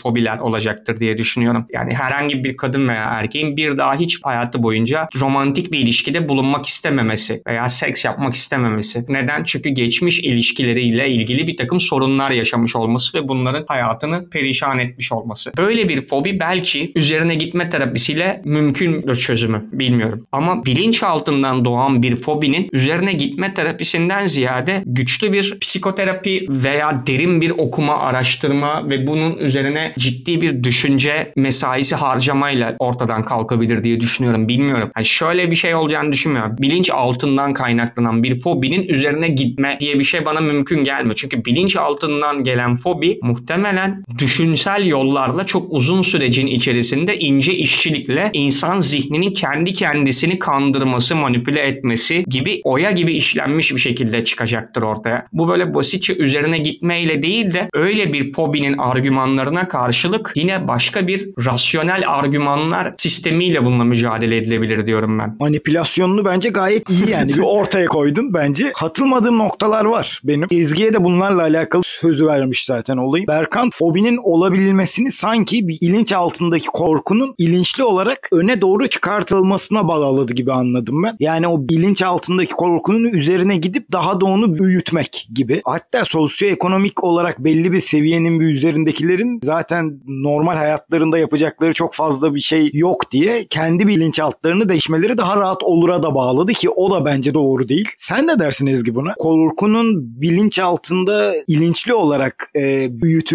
fobiler 0.00 0.38
olacaktır 0.38 1.00
diye 1.00 1.18
düşünüyorum. 1.18 1.66
Yani 1.72 1.94
herhangi 1.94 2.44
bir 2.44 2.56
kadın 2.56 2.88
veya 2.88 3.04
erkeğin 3.04 3.56
bir 3.56 3.78
daha 3.78 3.94
hiç 3.94 4.18
hayatı 4.22 4.62
boyunca 4.62 5.08
romantik 5.20 5.72
bir 5.72 5.78
ilişkide 5.78 6.28
bulunmak 6.28 6.66
istememesi 6.66 7.42
veya 7.46 7.68
seks 7.68 8.04
yapmak 8.04 8.34
istememesi. 8.34 9.04
Neden? 9.08 9.44
Çünkü 9.44 9.68
geçmiş 9.68 10.18
ilişkileriyle 10.18 11.10
ilgili 11.10 11.46
bir 11.46 11.56
takım 11.56 11.80
sorunlar 11.80 12.30
yaşamış 12.30 12.76
olması 12.76 13.18
ve 13.18 13.28
bunların 13.28 13.64
hayatını 13.80 14.30
perişan 14.30 14.78
etmiş 14.78 15.12
olması. 15.12 15.52
Böyle 15.56 15.88
bir 15.88 16.06
fobi 16.06 16.40
belki 16.40 16.92
üzerine 16.94 17.34
gitme 17.34 17.70
terapisiyle 17.70 18.42
mümkün 18.44 19.12
çözümü 19.12 19.68
bilmiyorum. 19.72 20.26
Ama 20.32 20.64
bilinç 20.64 21.02
altından 21.02 21.64
doğan 21.64 22.02
bir 22.02 22.16
fobinin 22.16 22.68
üzerine 22.72 23.12
gitme 23.12 23.54
terapisinden 23.54 24.26
ziyade 24.26 24.82
güçlü 24.86 25.32
bir 25.32 25.58
psikoterapi 25.58 26.46
veya 26.48 27.06
derin 27.06 27.40
bir 27.40 27.50
okuma, 27.50 27.98
araştırma 27.98 28.90
ve 28.90 29.06
bunun 29.06 29.38
üzerine 29.38 29.94
ciddi 29.98 30.40
bir 30.40 30.64
düşünce 30.64 31.32
mesaisi 31.36 31.96
harcamayla 31.96 32.76
ortadan 32.78 33.22
kalkabilir 33.22 33.84
diye 33.84 34.00
düşünüyorum. 34.00 34.48
Bilmiyorum. 34.48 34.90
Yani 34.96 35.06
şöyle 35.06 35.50
bir 35.50 35.56
şey 35.56 35.74
olacağını 35.74 36.12
düşünmüyorum. 36.12 36.56
Bilinç 36.58 36.90
altından 36.90 37.52
kaynaklanan 37.52 38.22
bir 38.22 38.40
fobinin 38.40 38.88
üzerine 38.88 39.28
gitme 39.28 39.76
diye 39.80 39.98
bir 39.98 40.04
şey 40.04 40.24
bana 40.24 40.40
mümkün 40.40 40.84
gelmiyor. 40.84 41.16
Çünkü 41.16 41.44
bilinç 41.44 41.76
altından 41.76 42.44
gelen 42.44 42.76
fobi 42.76 43.18
muhtemelen 43.22 43.59
düşünsel 44.18 44.86
yollarla 44.86 45.46
çok 45.46 45.72
uzun 45.72 46.02
sürecin 46.02 46.46
içerisinde 46.46 47.18
ince 47.18 47.54
işçilikle 47.54 48.30
insan 48.32 48.80
zihninin 48.80 49.32
kendi 49.32 49.74
kendisini 49.74 50.38
kandırması, 50.38 51.16
manipüle 51.16 51.60
etmesi 51.60 52.24
gibi 52.28 52.60
oya 52.64 52.90
gibi 52.90 53.12
işlenmiş 53.12 53.72
bir 53.72 53.78
şekilde 53.78 54.24
çıkacaktır 54.24 54.82
ortaya. 54.82 55.26
Bu 55.32 55.48
böyle 55.48 55.74
basitçe 55.74 56.16
üzerine 56.16 56.58
gitmeyle 56.58 57.22
değil 57.22 57.54
de 57.54 57.68
öyle 57.74 58.12
bir 58.12 58.32
fobinin 58.32 58.78
argümanlarına 58.78 59.68
karşılık 59.68 60.32
yine 60.34 60.68
başka 60.68 61.06
bir 61.06 61.28
rasyonel 61.46 62.02
argümanlar 62.06 62.94
sistemiyle 62.98 63.64
bununla 63.64 63.84
mücadele 63.84 64.36
edilebilir 64.36 64.86
diyorum 64.86 65.18
ben. 65.18 65.36
Manipülasyonunu 65.40 66.24
bence 66.24 66.48
gayet 66.48 66.90
iyi 66.90 67.10
yani. 67.10 67.28
bir 67.28 67.42
ortaya 67.42 67.86
koydun 67.86 68.34
bence. 68.34 68.72
Katılmadığım 68.72 69.38
noktalar 69.38 69.84
var 69.84 70.20
benim. 70.24 70.48
Ezgi'ye 70.50 70.92
de 70.92 71.04
bunlarla 71.04 71.42
alakalı 71.42 71.82
sözü 71.84 72.26
vermiş 72.26 72.64
zaten 72.64 72.96
olayım. 72.96 73.26
Berk 73.26 73.49
Berkant 73.50 73.74
fobinin 73.74 74.18
olabilmesini 74.22 75.12
sanki 75.12 75.68
bir 75.68 75.78
ilinç 75.80 76.12
altındaki 76.12 76.66
korkunun 76.66 77.34
ilinçli 77.38 77.82
olarak 77.82 78.28
öne 78.32 78.60
doğru 78.60 78.88
çıkartılmasına 78.88 79.88
bağladı 79.88 80.34
gibi 80.34 80.52
anladım 80.52 81.02
ben. 81.02 81.16
Yani 81.20 81.48
o 81.48 81.68
bilinç 81.68 82.02
altındaki 82.02 82.52
korkunun 82.52 83.04
üzerine 83.04 83.56
gidip 83.56 83.92
daha 83.92 84.20
da 84.20 84.24
onu 84.24 84.58
büyütmek 84.58 85.28
gibi. 85.34 85.62
Hatta 85.64 86.04
sosyoekonomik 86.04 87.04
olarak 87.04 87.38
belli 87.38 87.72
bir 87.72 87.80
seviyenin 87.80 88.40
bir 88.40 88.46
üzerindekilerin 88.46 89.40
zaten 89.42 90.00
normal 90.06 90.54
hayatlarında 90.54 91.18
yapacakları 91.18 91.72
çok 91.72 91.94
fazla 91.94 92.34
bir 92.34 92.40
şey 92.40 92.70
yok 92.72 93.10
diye 93.10 93.46
kendi 93.46 93.86
bilinçaltlarını 93.86 94.68
değişmeleri 94.68 95.18
daha 95.18 95.36
rahat 95.36 95.62
olura 95.62 96.02
da 96.02 96.14
bağladı 96.14 96.52
ki 96.52 96.70
o 96.70 96.90
da 96.90 97.04
bence 97.04 97.34
doğru 97.34 97.68
değil. 97.68 97.88
Sen 97.98 98.26
ne 98.26 98.38
dersin 98.38 98.66
Ezgi 98.66 98.94
buna? 98.94 99.14
Korkunun 99.18 100.20
bilinç 100.20 100.58
altında 100.58 101.34
ilinçli 101.46 101.94
olarak 101.94 102.50
e, 102.56 102.88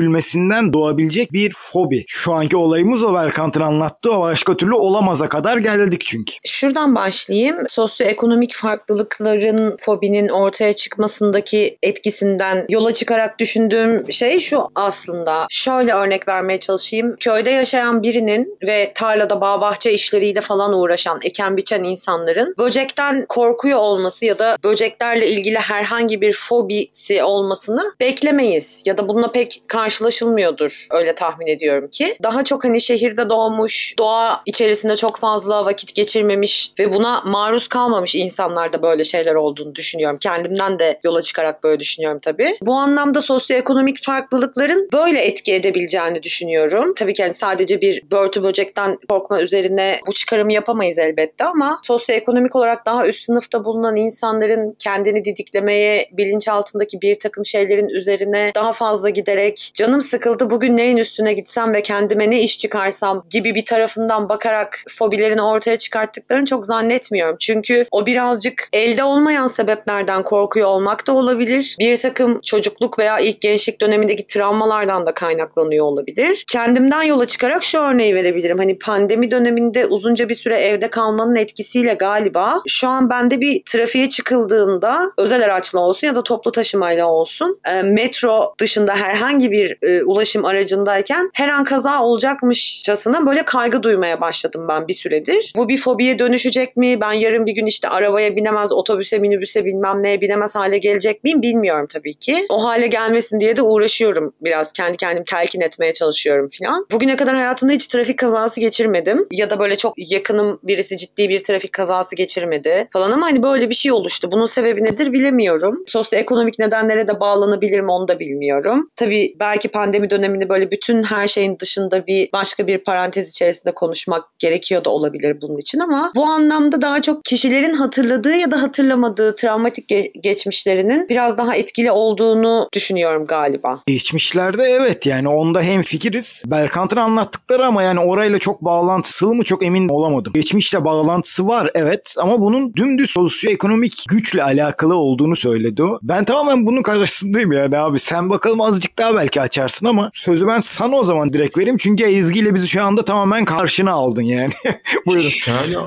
büyütülmesinden 0.06 0.74
doğabilecek 0.74 1.34
bir 1.34 1.54
fobi. 1.56 2.04
Şu 2.08 2.34
anki 2.34 2.58
olayımız 2.58 3.04
o 3.04 3.14
Berkant'ın 3.14 3.62
anlattığı 3.62 4.12
o 4.12 4.22
başka 4.22 4.58
türlü 4.58 4.74
olamaza 4.74 5.30
kadar 5.30 5.58
geldik 5.58 6.02
çünkü. 6.06 6.34
Şuradan 6.46 6.96
başlayayım. 6.96 7.58
Sosyoekonomik 7.70 8.56
farklılıkların 8.56 9.78
fobinin 9.80 10.28
ortaya 10.28 10.74
çıkmasındaki 10.74 11.78
etkisinden 11.84 12.66
yola 12.70 12.94
çıkarak 12.94 13.40
düşündüğüm 13.40 14.12
şey 14.12 14.40
şu 14.40 14.64
aslında. 14.76 15.48
Şöyle 15.50 15.94
örnek 15.94 16.28
vermeye 16.28 16.60
çalışayım. 16.60 17.16
Köyde 17.20 17.50
yaşayan 17.50 18.04
birinin 18.04 18.58
ve 18.64 18.92
tarlada 18.96 19.42
bağ 19.42 19.62
bahçe 19.62 19.94
işleriyle 19.94 20.42
falan 20.42 20.74
uğraşan, 20.74 21.20
eken 21.24 21.58
biçen 21.58 21.84
insanların 21.84 22.56
böcekten 22.60 23.26
korkuyor 23.30 23.80
olması 23.80 24.26
ya 24.26 24.40
da 24.40 24.58
böceklerle 24.64 25.28
ilgili 25.28 25.58
herhangi 25.58 26.22
bir 26.22 26.34
fobisi 26.34 27.24
olmasını 27.24 27.82
beklemeyiz. 28.00 28.84
Ya 28.86 28.98
da 28.98 29.08
bununla 29.08 29.32
pek 29.32 29.62
karşılaşılmıyordur 29.96 30.88
öyle 30.92 31.16
tahmin 31.16 31.48
ediyorum 31.48 31.90
ki. 31.92 32.16
Daha 32.24 32.44
çok 32.44 32.64
hani 32.64 32.82
şehirde 32.82 33.30
doğmuş, 33.30 33.96
doğa 34.00 34.42
içerisinde 34.46 34.96
çok 34.96 35.18
fazla 35.18 35.66
vakit 35.66 35.96
geçirmemiş 35.96 36.72
ve 36.80 36.94
buna 36.94 37.22
maruz 37.22 37.68
kalmamış 37.68 38.16
insanlarda 38.16 38.82
böyle 38.82 39.04
şeyler 39.04 39.36
olduğunu 39.36 39.76
düşünüyorum. 39.76 40.18
Kendimden 40.22 40.80
de 40.80 41.00
yola 41.04 41.22
çıkarak 41.22 41.64
böyle 41.64 41.80
düşünüyorum 41.80 42.20
tabii. 42.22 42.50
Bu 42.62 42.74
anlamda 42.74 43.22
sosyoekonomik 43.22 44.04
farklılıkların 44.04 44.90
böyle 44.94 45.20
etki 45.20 45.56
edebileceğini 45.56 46.24
düşünüyorum. 46.24 46.94
Tabii 46.94 47.14
ki 47.14 47.24
hani 47.24 47.34
sadece 47.34 47.82
bir 47.82 48.02
börtü 48.12 48.44
böcekten 48.44 48.98
korkma 49.10 49.42
üzerine 49.42 50.00
bu 50.08 50.14
çıkarımı 50.14 50.54
yapamayız 50.54 51.00
elbette 51.00 51.46
ama 51.46 51.80
sosyoekonomik 51.84 52.56
olarak 52.56 52.86
daha 52.86 53.08
üst 53.08 53.26
sınıfta 53.26 53.66
bulunan 53.66 53.96
insanların 53.96 54.76
kendini 54.80 55.26
didiklemeye, 55.26 56.10
bilinçaltındaki 56.12 57.02
bir 57.02 57.20
takım 57.20 57.46
şeylerin 57.46 57.90
üzerine 57.90 58.52
daha 58.56 58.72
fazla 58.72 59.10
giderek 59.10 59.72
canım 59.86 60.02
sıkıldı 60.02 60.50
bugün 60.50 60.78
neyin 60.78 60.98
üstüne 60.98 61.34
gitsem 61.34 61.74
ve 61.74 61.84
kendime 61.84 62.30
ne 62.30 62.42
iş 62.42 62.58
çıkarsam 62.58 63.24
gibi 63.30 63.56
bir 63.56 63.66
tarafından 63.66 64.30
bakarak 64.30 64.80
fobilerini 64.90 65.42
ortaya 65.42 65.78
çıkarttıklarını 65.78 66.46
çok 66.46 66.66
zannetmiyorum. 66.66 67.36
Çünkü 67.40 67.86
o 67.92 68.06
birazcık 68.06 68.70
elde 68.74 69.04
olmayan 69.04 69.48
sebeplerden 69.48 70.24
korkuyor 70.24 70.68
olmak 70.68 71.08
da 71.08 71.14
olabilir. 71.14 71.76
Bir 71.80 71.96
takım 71.96 72.42
çocukluk 72.42 73.00
veya 73.00 73.20
ilk 73.20 73.42
gençlik 73.42 73.82
dönemindeki 73.82 74.28
travmalardan 74.28 75.06
da 75.06 75.14
kaynaklanıyor 75.14 75.86
olabilir. 75.86 76.44
Kendimden 76.48 77.04
yola 77.04 77.26
çıkarak 77.26 77.64
şu 77.64 77.80
örneği 77.80 78.16
verebilirim. 78.16 78.58
Hani 78.58 78.78
pandemi 78.78 79.32
döneminde 79.32 79.86
uzunca 79.86 80.30
bir 80.30 80.36
süre 80.36 80.58
evde 80.58 80.90
kalmanın 80.90 81.36
etkisiyle 81.36 81.94
galiba 81.94 82.62
şu 82.68 82.88
an 82.88 83.10
bende 83.10 83.42
bir 83.42 83.62
trafiğe 83.66 84.10
çıkıldığında 84.10 85.12
özel 85.18 85.46
araçla 85.46 85.80
olsun 85.80 86.08
ya 86.08 86.16
da 86.16 86.24
toplu 86.24 86.52
taşımayla 86.52 87.08
olsun 87.08 87.60
e, 87.66 87.82
metro 87.82 88.56
dışında 88.60 88.96
herhangi 88.96 89.52
bir 89.52 89.75
e, 89.82 90.04
ulaşım 90.04 90.46
aracındayken 90.46 91.30
her 91.34 91.50
an 91.50 91.64
kaza 91.64 92.04
olacakmışçasına 92.04 93.26
böyle 93.26 93.46
kaygı 93.46 93.84
duymaya 93.84 94.22
başladım 94.22 94.66
ben 94.68 94.88
bir 94.88 94.94
süredir. 94.94 95.54
Bu 95.58 95.70
bir 95.70 95.78
fobiye 95.78 96.20
dönüşecek 96.20 96.78
mi? 96.78 97.02
Ben 97.02 97.14
yarın 97.14 97.46
bir 97.46 97.52
gün 97.52 97.66
işte 97.66 97.90
arabaya 97.90 98.36
binemez, 98.36 98.72
otobüse, 98.72 99.20
minibüse 99.20 99.66
bilmem 99.66 100.04
neye 100.04 100.22
binemez 100.22 100.56
hale 100.56 100.78
gelecek 100.78 101.24
miyim 101.24 101.42
bilmiyorum 101.42 101.88
tabii 101.94 102.14
ki. 102.14 102.46
O 102.50 102.64
hale 102.64 102.88
gelmesin 102.88 103.40
diye 103.40 103.56
de 103.56 103.62
uğraşıyorum 103.62 104.34
biraz. 104.42 104.74
Kendi 104.74 104.98
kendimi 104.98 105.26
telkin 105.26 105.62
etmeye 105.62 105.94
çalışıyorum 105.94 106.50
falan. 106.60 106.86
Bugüne 106.92 107.16
kadar 107.16 107.36
hayatımda 107.36 107.74
hiç 107.74 107.88
trafik 107.88 108.20
kazası 108.20 108.60
geçirmedim. 108.60 109.28
Ya 109.32 109.50
da 109.50 109.60
böyle 109.60 109.76
çok 109.76 109.94
yakınım 109.98 110.60
birisi 110.64 110.98
ciddi 110.98 111.30
bir 111.30 111.44
trafik 111.44 111.74
kazası 111.74 112.16
geçirmedi 112.16 112.88
falan 112.94 113.12
ama 113.12 113.26
hani 113.26 113.44
böyle 113.44 113.70
bir 113.70 113.76
şey 113.76 113.92
oluştu. 113.92 114.32
Bunun 114.32 114.46
sebebi 114.46 114.84
nedir 114.84 115.14
bilemiyorum. 115.14 115.84
Sosyoekonomik 115.88 116.60
nedenlere 116.60 117.08
de 117.08 117.20
bağlanabilir 117.20 117.80
mi 117.80 117.92
onu 117.92 118.08
da 118.08 118.20
bilmiyorum. 118.20 118.90
Tabii 118.96 119.36
belki 119.40 119.65
pandemi 119.68 120.10
döneminde 120.10 120.50
böyle 120.50 120.72
bütün 120.72 121.04
her 121.04 121.28
şeyin 121.28 121.60
dışında 121.60 122.08
bir 122.08 122.30
başka 122.34 122.68
bir 122.68 122.78
parantez 122.78 123.30
içerisinde 123.30 123.74
konuşmak 123.74 124.40
gerekiyor 124.40 124.86
da 124.86 124.90
olabilir 124.90 125.38
bunun 125.42 125.58
için 125.58 125.80
ama 125.80 126.12
bu 126.16 126.26
anlamda 126.26 126.82
daha 126.82 127.02
çok 127.02 127.24
kişilerin 127.26 127.74
hatırladığı 127.74 128.36
ya 128.36 128.52
da 128.52 128.62
hatırlamadığı 128.62 129.36
travmatik 129.36 129.92
ge- 129.92 130.22
geçmişlerinin 130.22 131.10
biraz 131.10 131.38
daha 131.38 131.56
etkili 131.56 131.92
olduğunu 131.92 132.70
düşünüyorum 132.74 133.26
galiba. 133.26 133.82
Geçmişlerde 133.88 134.64
evet 134.64 135.06
yani 135.06 135.30
onda 135.30 135.62
hem 135.62 135.82
fikiriz. 135.82 136.44
Berkant'ın 136.46 136.98
anlattıkları 136.98 137.66
ama 137.66 137.84
yani 137.84 138.00
orayla 138.00 138.40
çok 138.40 138.62
bağlantısı 138.62 139.28
mı 139.28 139.44
çok 139.44 139.64
emin 139.64 139.90
olamadım. 139.90 140.34
Geçmişle 140.34 140.86
bağlantısı 140.86 141.48
var 141.48 141.72
evet 141.74 142.16
ama 142.20 142.42
bunun 142.42 142.74
dümdüz 142.74 143.10
sosyoekonomik 143.10 144.06
güçle 144.10 144.44
alakalı 144.44 144.96
olduğunu 144.96 145.36
söyledi 145.36 145.84
o. 145.84 146.00
Ben 146.02 146.26
tamamen 146.26 146.66
bunun 146.66 146.82
karşısındayım 146.84 147.52
yani 147.52 147.78
abi. 147.78 148.00
Sen 148.00 148.30
bakalım 148.30 148.62
azıcık 148.62 148.98
daha 149.00 149.16
belki 149.16 149.42
açarsın 149.56 149.86
ama 149.86 150.12
sözü 150.14 150.48
ben 150.48 150.60
sana 150.60 150.96
o 150.96 151.04
zaman 151.04 151.34
direkt 151.34 151.58
vereyim. 151.58 151.78
Çünkü 151.78 152.04
Ezgi 152.04 152.40
ile 152.40 152.56
bizi 152.56 152.68
şu 152.68 152.84
anda 152.84 153.06
tamamen 153.06 153.46
karşına 153.46 153.92
aldın 153.92 154.22
yani. 154.22 154.52
Buyurun. 155.06 155.30
Şöyle 155.30 155.78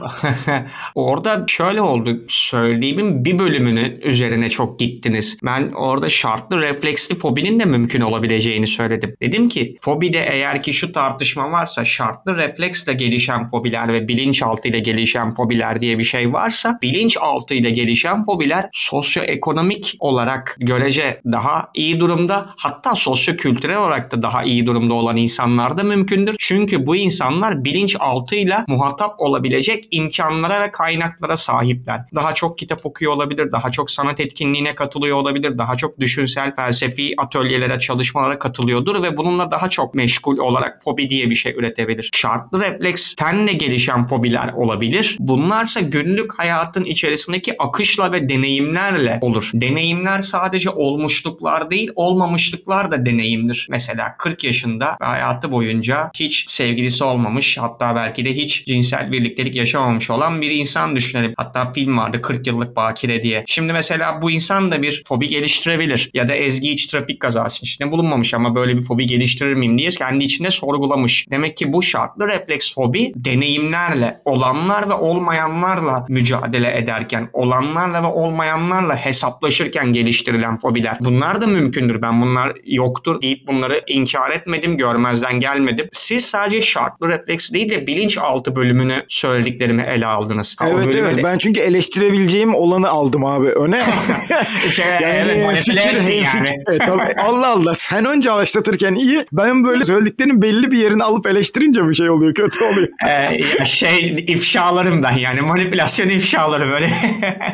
orada 0.94 1.44
şöyle 1.48 1.82
oldu. 1.82 2.24
Söylediğimin 2.28 3.24
bir 3.24 3.38
bölümünün 3.38 4.00
üzerine 4.00 4.50
çok 4.50 4.78
gittiniz. 4.78 5.38
Ben 5.44 5.72
orada 5.72 6.08
şartlı 6.08 6.60
refleksli 6.60 7.18
fobinin 7.18 7.60
de 7.60 7.64
mümkün 7.64 8.00
olabileceğini 8.00 8.66
söyledim. 8.66 9.16
Dedim 9.22 9.48
ki 9.48 9.76
fobide 9.80 10.26
eğer 10.30 10.62
ki 10.62 10.72
şu 10.74 10.92
tartışma 10.92 11.52
varsa 11.52 11.84
şartlı 11.84 12.36
refleksle 12.36 12.92
gelişen 12.92 13.50
fobiler 13.50 13.92
ve 13.92 14.08
bilinçaltı 14.08 14.68
ile 14.68 14.78
gelişen 14.78 15.34
fobiler 15.34 15.80
diye 15.80 15.98
bir 15.98 16.04
şey 16.04 16.32
varsa 16.32 16.78
bilinçaltı 16.82 17.54
ile 17.54 17.70
gelişen 17.70 18.24
fobiler 18.24 18.64
sosyoekonomik 18.72 19.96
olarak 20.00 20.56
görece 20.58 21.20
daha 21.32 21.68
iyi 21.74 22.00
durumda 22.00 22.50
hatta 22.56 22.94
sosyokültürel 22.94 23.57
olarak 23.66 24.12
da 24.12 24.22
daha 24.22 24.42
iyi 24.42 24.66
durumda 24.66 24.94
olan 24.94 25.16
insanlar 25.16 25.76
da 25.76 25.82
mümkündür. 25.82 26.36
Çünkü 26.38 26.86
bu 26.86 26.96
insanlar 26.96 27.64
bilinçaltıyla 27.64 28.64
muhatap 28.68 29.14
olabilecek 29.18 29.88
imkanlara 29.90 30.60
ve 30.60 30.72
kaynaklara 30.72 31.36
sahipler. 31.36 32.00
Daha 32.14 32.34
çok 32.34 32.58
kitap 32.58 32.86
okuyor 32.86 33.12
olabilir, 33.12 33.52
daha 33.52 33.70
çok 33.70 33.90
sanat 33.90 34.20
etkinliğine 34.20 34.74
katılıyor 34.74 35.16
olabilir, 35.16 35.58
daha 35.58 35.76
çok 35.76 36.00
düşünsel 36.00 36.54
felsefi 36.56 37.14
atölyelere, 37.18 37.78
çalışmalara 37.78 38.38
katılıyordur 38.38 39.02
ve 39.02 39.16
bununla 39.16 39.50
daha 39.50 39.70
çok 39.70 39.94
meşgul 39.94 40.38
olarak 40.38 40.84
fobi 40.84 41.10
diye 41.10 41.30
bir 41.30 41.34
şey 41.34 41.52
üretebilir. 41.52 42.10
Şartlı 42.14 42.60
refleks 42.60 43.14
tenle 43.14 43.52
gelişen 43.52 44.06
fobiler 44.06 44.52
olabilir. 44.52 45.16
Bunlarsa 45.20 45.80
günlük 45.80 46.38
hayatın 46.38 46.84
içerisindeki 46.84 47.62
akışla 47.62 48.12
ve 48.12 48.28
deneyimlerle 48.28 49.18
olur. 49.20 49.50
Deneyimler 49.54 50.20
sadece 50.20 50.70
olmuşluklar 50.70 51.70
değil, 51.70 51.90
olmamışlıklar 51.94 52.90
da 52.90 53.06
deneyimdir. 53.38 53.66
Mesela 53.70 54.16
40 54.18 54.44
yaşında 54.44 54.96
hayatı 55.00 55.50
boyunca 55.50 56.10
hiç 56.14 56.44
sevgilisi 56.48 57.04
olmamış, 57.04 57.58
hatta 57.58 57.96
belki 57.96 58.24
de 58.24 58.34
hiç 58.34 58.64
cinsel 58.66 59.12
birliktelik 59.12 59.56
yaşamamış 59.56 60.10
olan 60.10 60.40
bir 60.40 60.50
insan 60.50 60.96
düşünelim. 60.96 61.34
Hatta 61.36 61.72
film 61.72 61.98
vardı 61.98 62.22
40 62.22 62.46
yıllık 62.46 62.76
bakire 62.76 63.22
diye. 63.22 63.44
Şimdi 63.46 63.72
mesela 63.72 64.22
bu 64.22 64.30
insan 64.30 64.70
da 64.70 64.82
bir 64.82 65.02
fobi 65.06 65.28
geliştirebilir. 65.28 66.10
Ya 66.14 66.28
da 66.28 66.34
Ezgi 66.34 66.72
hiç 66.72 66.86
trafik 66.86 67.20
kazası 67.20 67.66
içinde 67.66 67.92
bulunmamış 67.92 68.34
ama 68.34 68.54
böyle 68.54 68.76
bir 68.76 68.82
fobi 68.82 69.06
geliştirir 69.06 69.54
miyim 69.54 69.78
diye 69.78 69.90
kendi 69.90 70.24
içinde 70.24 70.50
sorgulamış. 70.50 71.26
Demek 71.30 71.56
ki 71.56 71.72
bu 71.72 71.82
şartlı 71.82 72.28
refleks 72.28 72.74
fobi 72.74 73.12
deneyimlerle, 73.16 74.20
olanlar 74.24 74.88
ve 74.88 74.92
olmayanlarla 74.92 76.06
mücadele 76.08 76.78
ederken, 76.78 77.28
olanlarla 77.32 78.02
ve 78.02 78.06
olmayanlarla 78.06 78.96
hesaplaşırken 78.96 79.92
geliştirilen 79.92 80.58
fobiler. 80.58 80.96
Bunlar 81.00 81.40
da 81.40 81.46
mümkündür. 81.46 82.02
Ben 82.02 82.22
bunlar 82.22 82.52
yoktur 82.64 83.22
deyip 83.28 83.46
bunları 83.46 83.82
inkar 83.86 84.30
etmedim, 84.30 84.76
görmezden 84.76 85.40
gelmedim. 85.40 85.88
Siz 85.92 86.24
sadece 86.24 86.62
şartlı 86.62 87.08
refleks 87.08 87.52
değil 87.52 87.68
de 87.70 87.86
bilinçaltı 87.86 88.56
bölümünü 88.56 89.04
söylediklerimi 89.08 89.82
ele 89.82 90.06
aldınız. 90.06 90.56
Ha, 90.58 90.68
Evet 90.68 90.94
evet 90.94 91.16
de- 91.16 91.22
ben 91.22 91.38
çünkü 91.38 91.60
eleştirebileceğim 91.60 92.54
olanı 92.54 92.88
aldım 92.88 93.24
abi 93.24 93.46
öne. 93.48 93.82
Şey, 94.76 94.84
evet, 94.88 95.26
hem 95.28 95.44
manipüle 95.44 95.80
fikir, 95.80 95.96
yani. 95.96 96.06
fikir. 96.06 96.54
Evet, 96.68 96.80
tabii. 96.86 97.20
Allah 97.26 97.48
Allah 97.48 97.74
sen 97.74 98.04
önce 98.04 98.30
araştırırken 98.30 98.94
iyi 98.94 99.24
ben 99.32 99.64
böyle 99.64 99.84
söylediklerinin 99.84 100.42
belli 100.42 100.70
bir 100.70 100.78
yerini 100.78 101.04
alıp 101.04 101.26
eleştirince 101.26 101.88
bir 101.88 101.94
şey 101.94 102.10
oluyor 102.10 102.34
kötü 102.34 102.64
oluyor. 102.64 102.88
Ee, 103.08 103.64
şey 103.64 104.16
ifşalarım 104.28 105.02
ben 105.02 105.12
yani 105.12 105.40
manipülasyon 105.40 106.08
ifşaları 106.08 106.70
böyle. 106.70 106.90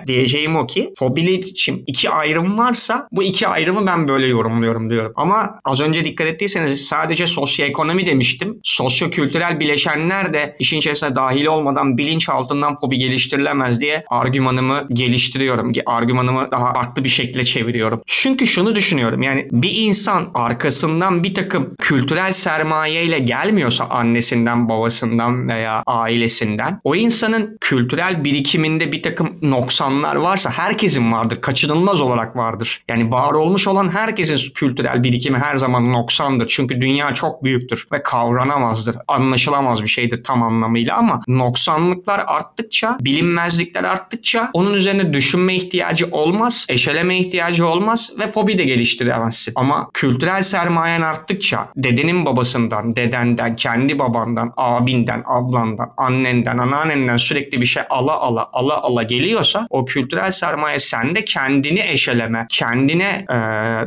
Diyeceğim 0.06 0.56
o 0.56 0.66
ki 0.66 0.92
fobili 0.98 1.32
için 1.32 1.84
iki 1.86 2.10
ayrım 2.10 2.58
varsa 2.58 3.08
bu 3.12 3.22
iki 3.22 3.48
ayrımı 3.48 3.86
ben 3.86 4.08
böyle 4.08 4.26
yorumluyorum 4.26 4.90
diyorum. 4.90 5.12
Ama 5.16 5.60
Az 5.64 5.80
önce 5.80 6.04
dikkat 6.04 6.26
ettiyseniz 6.26 6.86
sadece 6.86 7.26
sosyoekonomi 7.26 8.06
demiştim. 8.06 8.60
Sosyo-kültürel 8.62 9.60
bileşenler 9.60 10.32
de 10.32 10.56
işin 10.58 10.78
içerisine 10.78 11.16
dahil 11.16 11.46
olmadan 11.46 11.98
bilinç 11.98 12.28
altından 12.28 12.80
fobi 12.80 12.98
geliştirilemez 12.98 13.80
diye 13.80 14.04
argümanımı 14.10 14.86
geliştiriyorum. 14.92 15.72
Argümanımı 15.86 16.48
daha 16.52 16.72
farklı 16.72 17.04
bir 17.04 17.08
şekilde 17.08 17.44
çeviriyorum. 17.44 18.02
Çünkü 18.06 18.46
şunu 18.46 18.76
düşünüyorum 18.76 19.22
yani 19.22 19.48
bir 19.52 19.72
insan 19.74 20.30
arkasından 20.34 21.24
bir 21.24 21.34
takım 21.34 21.74
kültürel 21.78 22.32
sermayeyle 22.32 23.18
gelmiyorsa 23.18 23.84
annesinden, 23.84 24.68
babasından 24.68 25.48
veya 25.48 25.82
ailesinden 25.86 26.80
o 26.84 26.94
insanın 26.94 27.58
kültürel 27.60 28.24
birikiminde 28.24 28.92
bir 28.92 29.02
takım 29.02 29.38
noksanlar 29.42 30.16
varsa 30.16 30.50
herkesin 30.50 31.12
vardır. 31.12 31.40
Kaçınılmaz 31.40 32.00
olarak 32.00 32.36
vardır. 32.36 32.84
Yani 32.88 33.12
var 33.12 33.32
olmuş 33.32 33.68
olan 33.68 33.88
herkesin 33.88 34.50
kültürel 34.54 35.02
birikimi 35.02 35.38
her 35.38 35.53
zaman 35.56 35.92
noksandır. 35.92 36.48
Çünkü 36.48 36.80
dünya 36.80 37.14
çok 37.14 37.44
büyüktür 37.44 37.86
ve 37.92 38.02
kavranamazdır. 38.02 38.96
Anlaşılamaz 39.08 39.82
bir 39.82 39.88
şeydir 39.88 40.24
tam 40.24 40.42
anlamıyla 40.42 40.96
ama 40.96 41.20
noksanlıklar 41.28 42.22
arttıkça, 42.26 42.96
bilinmezlikler 43.00 43.84
arttıkça 43.84 44.50
onun 44.52 44.74
üzerine 44.74 45.14
düşünme 45.14 45.54
ihtiyacı 45.54 46.08
olmaz, 46.10 46.66
eşeleme 46.68 47.18
ihtiyacı 47.18 47.66
olmaz 47.66 48.12
ve 48.18 48.32
fobi 48.32 48.58
de 48.58 48.64
geliştiremezsin. 48.64 49.52
Ama 49.56 49.90
kültürel 49.94 50.42
sermayen 50.42 51.02
arttıkça 51.02 51.68
dedenin 51.76 52.26
babasından, 52.26 52.96
dedenden, 52.96 53.56
kendi 53.56 53.98
babandan, 53.98 54.52
abinden, 54.56 55.22
ablandan, 55.26 55.90
annenden, 55.96 56.58
anneannenden 56.58 57.16
sürekli 57.16 57.60
bir 57.60 57.66
şey 57.66 57.82
ala 57.90 58.20
ala 58.20 58.48
ala 58.52 58.82
ala 58.82 59.02
geliyorsa 59.02 59.66
o 59.70 59.84
kültürel 59.84 60.30
sermaye 60.30 60.78
sende 60.78 61.24
kendini 61.24 61.80
eşeleme, 61.80 62.46
kendine 62.50 63.24
e, 63.30 63.34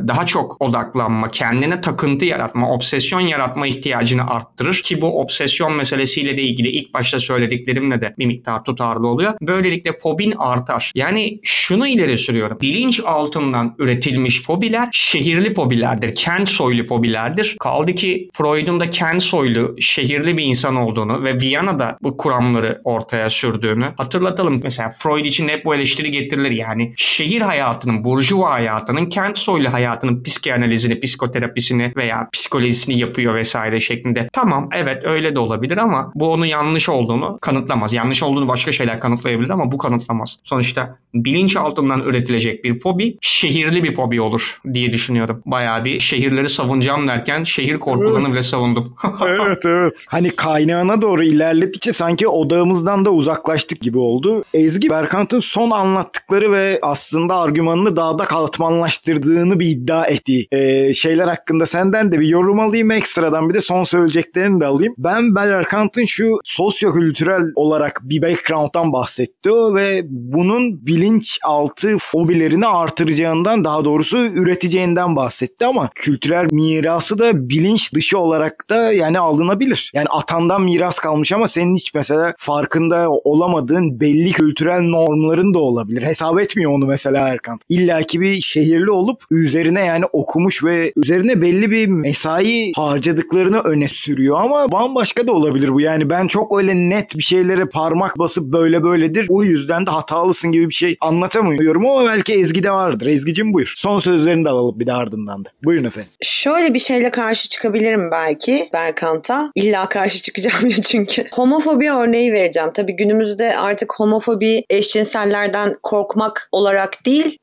daha 0.08 0.26
çok 0.26 0.56
odaklanma, 0.60 1.28
kendine 1.60 1.80
takıntı 1.80 2.24
yaratma, 2.24 2.70
obsesyon 2.70 3.20
yaratma 3.20 3.66
ihtiyacını 3.66 4.30
arttırır 4.30 4.74
ki 4.74 5.00
bu 5.00 5.20
obsesyon 5.20 5.76
meselesiyle 5.76 6.36
de 6.36 6.42
ilgili 6.42 6.68
ilk 6.68 6.94
başta 6.94 7.20
söylediklerimle 7.20 8.00
de 8.00 8.14
bir 8.18 8.26
miktar 8.26 8.64
tutarlı 8.64 9.08
oluyor. 9.08 9.34
Böylelikle 9.42 9.98
fobin 9.98 10.34
artar. 10.38 10.92
Yani 10.94 11.40
şunu 11.42 11.88
ileri 11.88 12.18
sürüyorum. 12.18 12.58
Bilinç 12.60 13.00
altından 13.04 13.74
üretilmiş 13.78 14.42
fobiler 14.42 14.88
şehirli 14.92 15.54
fobilerdir. 15.54 16.14
Kent 16.14 16.48
soylu 16.48 16.84
fobilerdir. 16.84 17.56
Kaldı 17.60 17.94
ki 17.94 18.28
Freud'un 18.32 18.80
da 18.80 18.90
kent 18.90 19.22
soylu, 19.22 19.76
şehirli 19.80 20.36
bir 20.36 20.44
insan 20.44 20.76
olduğunu 20.76 21.24
ve 21.24 21.40
Viyana'da 21.40 21.98
bu 22.02 22.16
kuramları 22.16 22.80
ortaya 22.84 23.30
sürdüğünü 23.30 23.92
hatırlatalım. 23.96 24.60
Mesela 24.62 24.90
Freud 24.98 25.24
için 25.24 25.48
hep 25.48 25.64
bu 25.64 25.74
eleştiri 25.74 26.10
getirilir. 26.10 26.50
Yani 26.50 26.92
şehir 26.96 27.42
hayatının, 27.42 28.04
burjuva 28.04 28.50
hayatının 28.50 29.06
kent 29.06 29.38
soylu 29.38 29.72
hayatının 29.72 30.22
psikanalizini, 30.22 31.00
psikoterapisini 31.48 31.92
veya 31.96 32.28
psikolojisini 32.32 32.98
yapıyor 32.98 33.34
vesaire 33.34 33.80
şeklinde. 33.80 34.28
Tamam 34.32 34.68
evet 34.74 35.04
öyle 35.04 35.34
de 35.34 35.38
olabilir 35.38 35.76
ama 35.76 36.12
bu 36.14 36.32
onun 36.32 36.46
yanlış 36.46 36.88
olduğunu 36.88 37.38
kanıtlamaz. 37.40 37.92
Yanlış 37.92 38.22
olduğunu 38.22 38.48
başka 38.48 38.72
şeyler 38.72 39.00
kanıtlayabilir 39.00 39.50
ama 39.50 39.72
bu 39.72 39.78
kanıtlamaz. 39.78 40.38
Sonuçta 40.44 40.98
bilinç 41.14 41.56
altından 41.56 42.00
üretilecek 42.00 42.64
bir 42.64 42.80
fobi 42.80 43.16
şehirli 43.20 43.84
bir 43.84 43.94
fobi 43.94 44.20
olur 44.20 44.60
diye 44.74 44.92
düşünüyorum. 44.92 45.42
Bayağı 45.46 45.84
bir 45.84 46.00
şehirleri 46.00 46.48
savunacağım 46.48 47.08
derken 47.08 47.44
şehir 47.44 47.78
korkularını 47.78 48.18
Evet. 48.20 48.32
bile 48.32 48.42
savundum. 48.42 48.94
evet 49.28 49.66
evet. 49.66 50.06
Hani 50.10 50.30
kaynağına 50.30 51.02
doğru 51.02 51.24
ilerledikçe 51.24 51.92
sanki 51.92 52.28
odağımızdan 52.28 53.04
da 53.04 53.10
uzaklaştık 53.10 53.80
gibi 53.80 53.98
oldu. 53.98 54.44
Ezgi 54.54 54.90
Berkant'ın 54.90 55.40
son 55.40 55.70
anlattıkları 55.70 56.52
ve 56.52 56.78
aslında 56.82 57.36
argümanını 57.36 57.96
daha 57.96 58.18
da 58.18 58.24
katmanlaştırdığını 58.24 59.60
bir 59.60 59.66
iddia 59.66 60.06
ettiği 60.06 60.48
e, 60.52 60.94
şeyler 60.94 61.28
hakkında 61.38 61.66
senden 61.66 62.12
de 62.12 62.20
bir 62.20 62.28
yorum 62.28 62.60
alayım 62.60 62.90
ekstradan 62.90 63.48
bir 63.48 63.54
de 63.54 63.60
son 63.60 63.82
söyleyeceklerini 63.82 64.60
de 64.60 64.66
alayım. 64.66 64.94
Ben 64.98 65.34
Berkant'ın 65.34 66.04
şu 66.04 66.36
sosyokültürel 66.44 67.42
olarak 67.54 68.00
bir 68.02 68.22
background'dan 68.22 68.92
bahsetti 68.92 69.50
ve 69.50 70.02
bunun 70.08 70.86
bilinçaltı 70.86 71.96
fobilerini 71.98 72.66
artıracağından 72.66 73.64
daha 73.64 73.84
doğrusu 73.84 74.18
üreteceğinden 74.18 75.16
bahsetti 75.16 75.66
ama 75.66 75.90
kültürel 75.94 76.46
mirası 76.52 77.18
da 77.18 77.48
bilinç 77.48 77.94
dışı 77.94 78.18
olarak 78.18 78.70
da 78.70 78.92
yani 78.92 79.18
alınabilir. 79.18 79.90
Yani 79.94 80.06
atandan 80.10 80.62
miras 80.62 80.98
kalmış 80.98 81.32
ama 81.32 81.48
senin 81.48 81.74
hiç 81.74 81.94
mesela 81.94 82.34
farkında 82.38 83.10
olamadığın 83.10 84.00
belli 84.00 84.32
kültürel 84.32 84.80
normların 84.80 85.54
da 85.54 85.58
olabilir. 85.58 86.02
Hesap 86.02 86.40
etmiyor 86.40 86.72
onu 86.72 86.86
mesela 86.86 87.28
Erkan. 87.28 87.60
İlla 87.68 88.02
ki 88.02 88.20
bir 88.20 88.40
şehirli 88.40 88.90
olup 88.90 89.22
üzerine 89.30 89.84
yani 89.84 90.04
okumuş 90.12 90.64
ve 90.64 90.92
üzerine 90.96 91.27
belli 91.42 91.70
bir 91.70 91.86
mesai 91.86 92.72
harcadıklarını 92.76 93.60
öne 93.60 93.88
sürüyor 93.88 94.40
ama 94.40 94.72
bambaşka 94.72 95.26
da 95.26 95.32
olabilir 95.32 95.68
bu. 95.68 95.80
Yani 95.80 96.10
ben 96.10 96.26
çok 96.26 96.58
öyle 96.58 96.74
net 96.74 97.16
bir 97.16 97.22
şeylere 97.22 97.64
parmak 97.64 98.18
basıp 98.18 98.44
böyle 98.44 98.82
böyledir. 98.82 99.26
O 99.28 99.42
yüzden 99.42 99.86
de 99.86 99.90
hatalısın 99.90 100.52
gibi 100.52 100.68
bir 100.68 100.74
şey 100.74 100.96
anlatamıyorum 101.00 101.86
ama 101.86 102.06
belki 102.06 102.34
Ezgi'de 102.34 102.70
vardır. 102.70 103.06
Ezgi'cim 103.06 103.52
buyur. 103.52 103.74
Son 103.76 103.98
sözlerini 103.98 104.44
de 104.44 104.48
alalım 104.48 104.80
bir 104.80 104.86
de 104.86 104.92
ardından 104.92 105.44
da. 105.44 105.48
Buyurun 105.64 105.84
efendim. 105.84 106.10
Şöyle 106.22 106.74
bir 106.74 106.78
şeyle 106.78 107.10
karşı 107.10 107.48
çıkabilirim 107.48 108.10
belki 108.10 108.68
Berkant'a. 108.72 109.52
İlla 109.54 109.88
karşı 109.88 110.22
çıkacağım 110.22 110.68
ya 110.68 110.82
çünkü. 110.82 111.24
Homofobi 111.32 111.92
örneği 111.92 112.32
vereceğim. 112.32 112.70
Tabii 112.74 112.96
günümüzde 112.96 113.56
artık 113.56 113.92
homofobi 113.96 114.64
eşcinsellerden 114.70 115.74
korkmak 115.82 116.48
olarak 116.52 117.06
değil, 117.06 117.38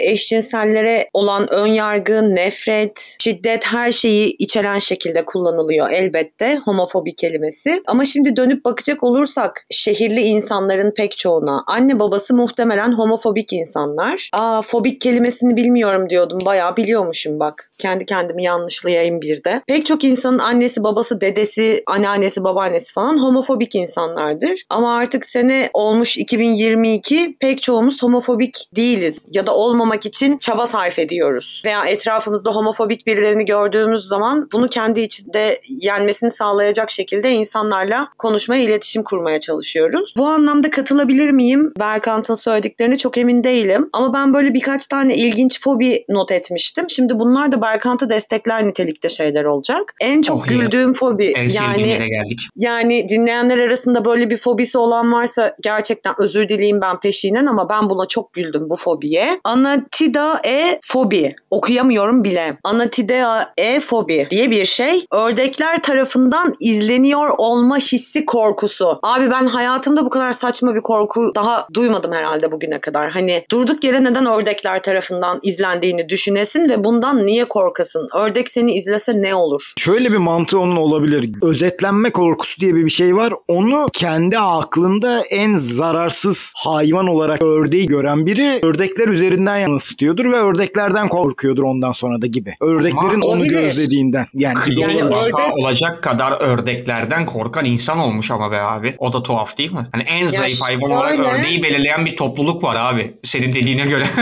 eşcinsellere 0.00 1.08
olan 1.12 1.52
ön 1.52 1.66
yargı, 1.66 2.34
nefret, 2.34 3.15
şiddet 3.22 3.66
her 3.66 3.92
şeyi 3.92 4.36
içeren 4.38 4.78
şekilde 4.78 5.24
kullanılıyor 5.24 5.90
elbette 5.90 6.56
homofobi 6.56 7.14
kelimesi. 7.14 7.82
Ama 7.86 8.04
şimdi 8.04 8.36
dönüp 8.36 8.64
bakacak 8.64 9.02
olursak 9.02 9.66
şehirli 9.70 10.20
insanların 10.20 10.90
pek 10.96 11.18
çoğuna 11.18 11.64
anne 11.66 12.00
babası 12.00 12.34
muhtemelen 12.34 12.92
homofobik 12.92 13.52
insanlar. 13.52 14.30
Aa 14.32 14.62
fobik 14.62 15.00
kelimesini 15.00 15.56
bilmiyorum 15.56 16.10
diyordum. 16.10 16.38
Bayağı 16.46 16.76
biliyormuşum 16.76 17.40
bak. 17.40 17.70
Kendi 17.78 18.06
kendimi 18.06 18.44
yanlışlayayım 18.44 19.20
bir 19.20 19.44
de. 19.44 19.62
Pek 19.66 19.86
çok 19.86 20.04
insanın 20.04 20.38
annesi, 20.38 20.82
babası, 20.82 21.20
dedesi, 21.20 21.82
anneannesi, 21.86 22.44
babaannesi 22.44 22.92
falan 22.92 23.22
homofobik 23.22 23.74
insanlardır. 23.74 24.62
Ama 24.70 24.96
artık 24.96 25.24
sene 25.24 25.70
olmuş 25.74 26.18
2022 26.18 27.36
pek 27.40 27.62
çoğumuz 27.62 28.02
homofobik 28.02 28.68
değiliz. 28.76 29.26
Ya 29.32 29.46
da 29.46 29.54
olmamak 29.54 30.06
için 30.06 30.38
çaba 30.38 30.66
sarf 30.66 30.98
ediyoruz. 30.98 31.62
Veya 31.64 31.84
etrafımızda 31.86 32.54
homofobik 32.54 33.05
birilerini 33.06 33.44
gördüğümüz 33.44 34.04
zaman 34.04 34.48
bunu 34.52 34.68
kendi 34.68 35.00
içinde 35.00 35.60
yenmesini 35.68 36.30
sağlayacak 36.30 36.90
şekilde 36.90 37.30
insanlarla 37.32 38.08
konuşmaya, 38.18 38.62
iletişim 38.62 39.02
kurmaya 39.02 39.40
çalışıyoruz. 39.40 40.14
Bu 40.16 40.26
anlamda 40.26 40.70
katılabilir 40.70 41.30
miyim? 41.30 41.72
Berkant'ın 41.78 42.34
söylediklerini 42.34 42.98
çok 42.98 43.18
emin 43.18 43.44
değilim. 43.44 43.88
Ama 43.92 44.12
ben 44.12 44.34
böyle 44.34 44.54
birkaç 44.54 44.86
tane 44.86 45.16
ilginç 45.16 45.60
fobi 45.62 46.04
not 46.08 46.32
etmiştim. 46.32 46.90
Şimdi 46.90 47.18
bunlar 47.18 47.52
da 47.52 47.62
Berkant'ı 47.62 48.10
destekler 48.10 48.66
nitelikte 48.66 49.08
şeyler 49.08 49.44
olacak. 49.44 49.94
En 50.00 50.22
çok 50.22 50.36
Oh, 50.36 50.46
güldüğüm 50.48 50.92
fobi 50.92 51.32
en 51.36 51.48
yani 51.48 51.88
yere 51.88 52.08
geldik. 52.08 52.40
yani 52.56 53.08
dinleyenler 53.08 53.58
arasında 53.58 54.04
böyle 54.04 54.30
bir 54.30 54.36
fobisi 54.36 54.78
olan 54.78 55.12
varsa 55.12 55.56
gerçekten 55.62 56.14
özür 56.18 56.48
dileyim 56.48 56.80
ben 56.80 57.00
peşinen 57.00 57.46
ama 57.46 57.68
ben 57.68 57.90
buna 57.90 58.06
çok 58.06 58.32
güldüm 58.32 58.70
bu 58.70 58.76
fobiye. 58.76 59.40
Anatidae 59.44 60.78
fobi. 60.84 61.34
Okuyamıyorum 61.50 62.24
bile. 62.24 62.56
Anatidae 62.96 63.80
fobi 63.80 64.26
diye 64.30 64.50
bir 64.50 64.64
şey. 64.64 65.06
Ördekler 65.12 65.82
tarafından 65.82 66.54
izleniyor 66.60 67.30
olma 67.38 67.78
hissi 67.78 68.24
korkusu. 68.24 68.98
Abi 69.02 69.30
ben 69.30 69.46
hayatımda 69.46 70.04
bu 70.04 70.10
kadar 70.10 70.32
saçma 70.32 70.74
bir 70.74 70.80
korku 70.80 71.32
daha 71.34 71.66
duymadım 71.74 72.12
herhalde 72.12 72.52
bugüne 72.52 72.80
kadar. 72.80 73.10
Hani 73.10 73.44
durduk 73.50 73.84
yere 73.84 74.04
neden 74.04 74.26
ördekler 74.26 74.82
tarafından 74.82 75.40
izlendiğini 75.42 76.08
düşünesin 76.08 76.68
ve 76.68 76.84
bundan 76.84 77.26
niye 77.26 77.44
korkasın? 77.48 78.08
Ördek 78.14 78.50
seni 78.50 78.72
izlese 78.72 79.22
ne 79.22 79.34
olur? 79.34 79.72
Şöyle 79.78 80.12
bir 80.12 80.16
mantığı 80.16 80.58
onun 80.58 80.76
olabilir. 80.76 81.30
Özetlenme 81.42 82.10
korkusu 82.10 82.60
diye 82.60 82.74
bir 82.74 82.90
şey 82.90 83.16
var. 83.16 83.32
Onu 83.48 83.86
kendi 83.92 84.38
aklında 84.38 85.20
en 85.30 85.56
zararsız 85.56 86.52
hayvan 86.56 87.06
olarak 87.06 87.42
ördeği 87.42 87.86
gören 87.86 88.26
biri 88.26 88.58
ördekler 88.62 89.08
üzerinden 89.08 89.56
yansıtıyordur 89.56 90.32
ve 90.32 90.36
ördeklerden 90.36 91.08
korkuyordur 91.08 91.62
ondan 91.62 91.92
sonra 91.92 92.22
da 92.22 92.26
gibi. 92.26 92.54
Ördeklerin 92.86 93.20
Ama 93.20 93.26
onu 93.26 93.36
olabilir. 93.40 93.60
gözlediğinden. 93.62 94.26
Yani 94.34 94.58
gibi 94.66 94.80
Yani 94.80 95.00
ördek- 95.02 95.52
olacak 95.64 96.02
kadar 96.02 96.40
ördeklerden 96.40 97.26
korkan 97.26 97.64
insan 97.64 97.98
olmuş 97.98 98.30
ama 98.30 98.50
be 98.52 98.60
abi. 98.60 98.94
O 98.98 99.12
da 99.12 99.22
tuhaf 99.22 99.58
değil 99.58 99.72
mi? 99.72 99.86
Hani 99.92 100.02
en 100.02 100.28
zayıf 100.28 100.60
hayvan 100.62 100.90
olarak 100.90 101.18
ördeği 101.18 101.62
belirleyen 101.62 102.06
bir 102.06 102.16
topluluk 102.16 102.62
var 102.62 102.76
abi. 102.78 103.14
Senin 103.24 103.54
dediğine 103.54 103.86
göre. 103.86 104.06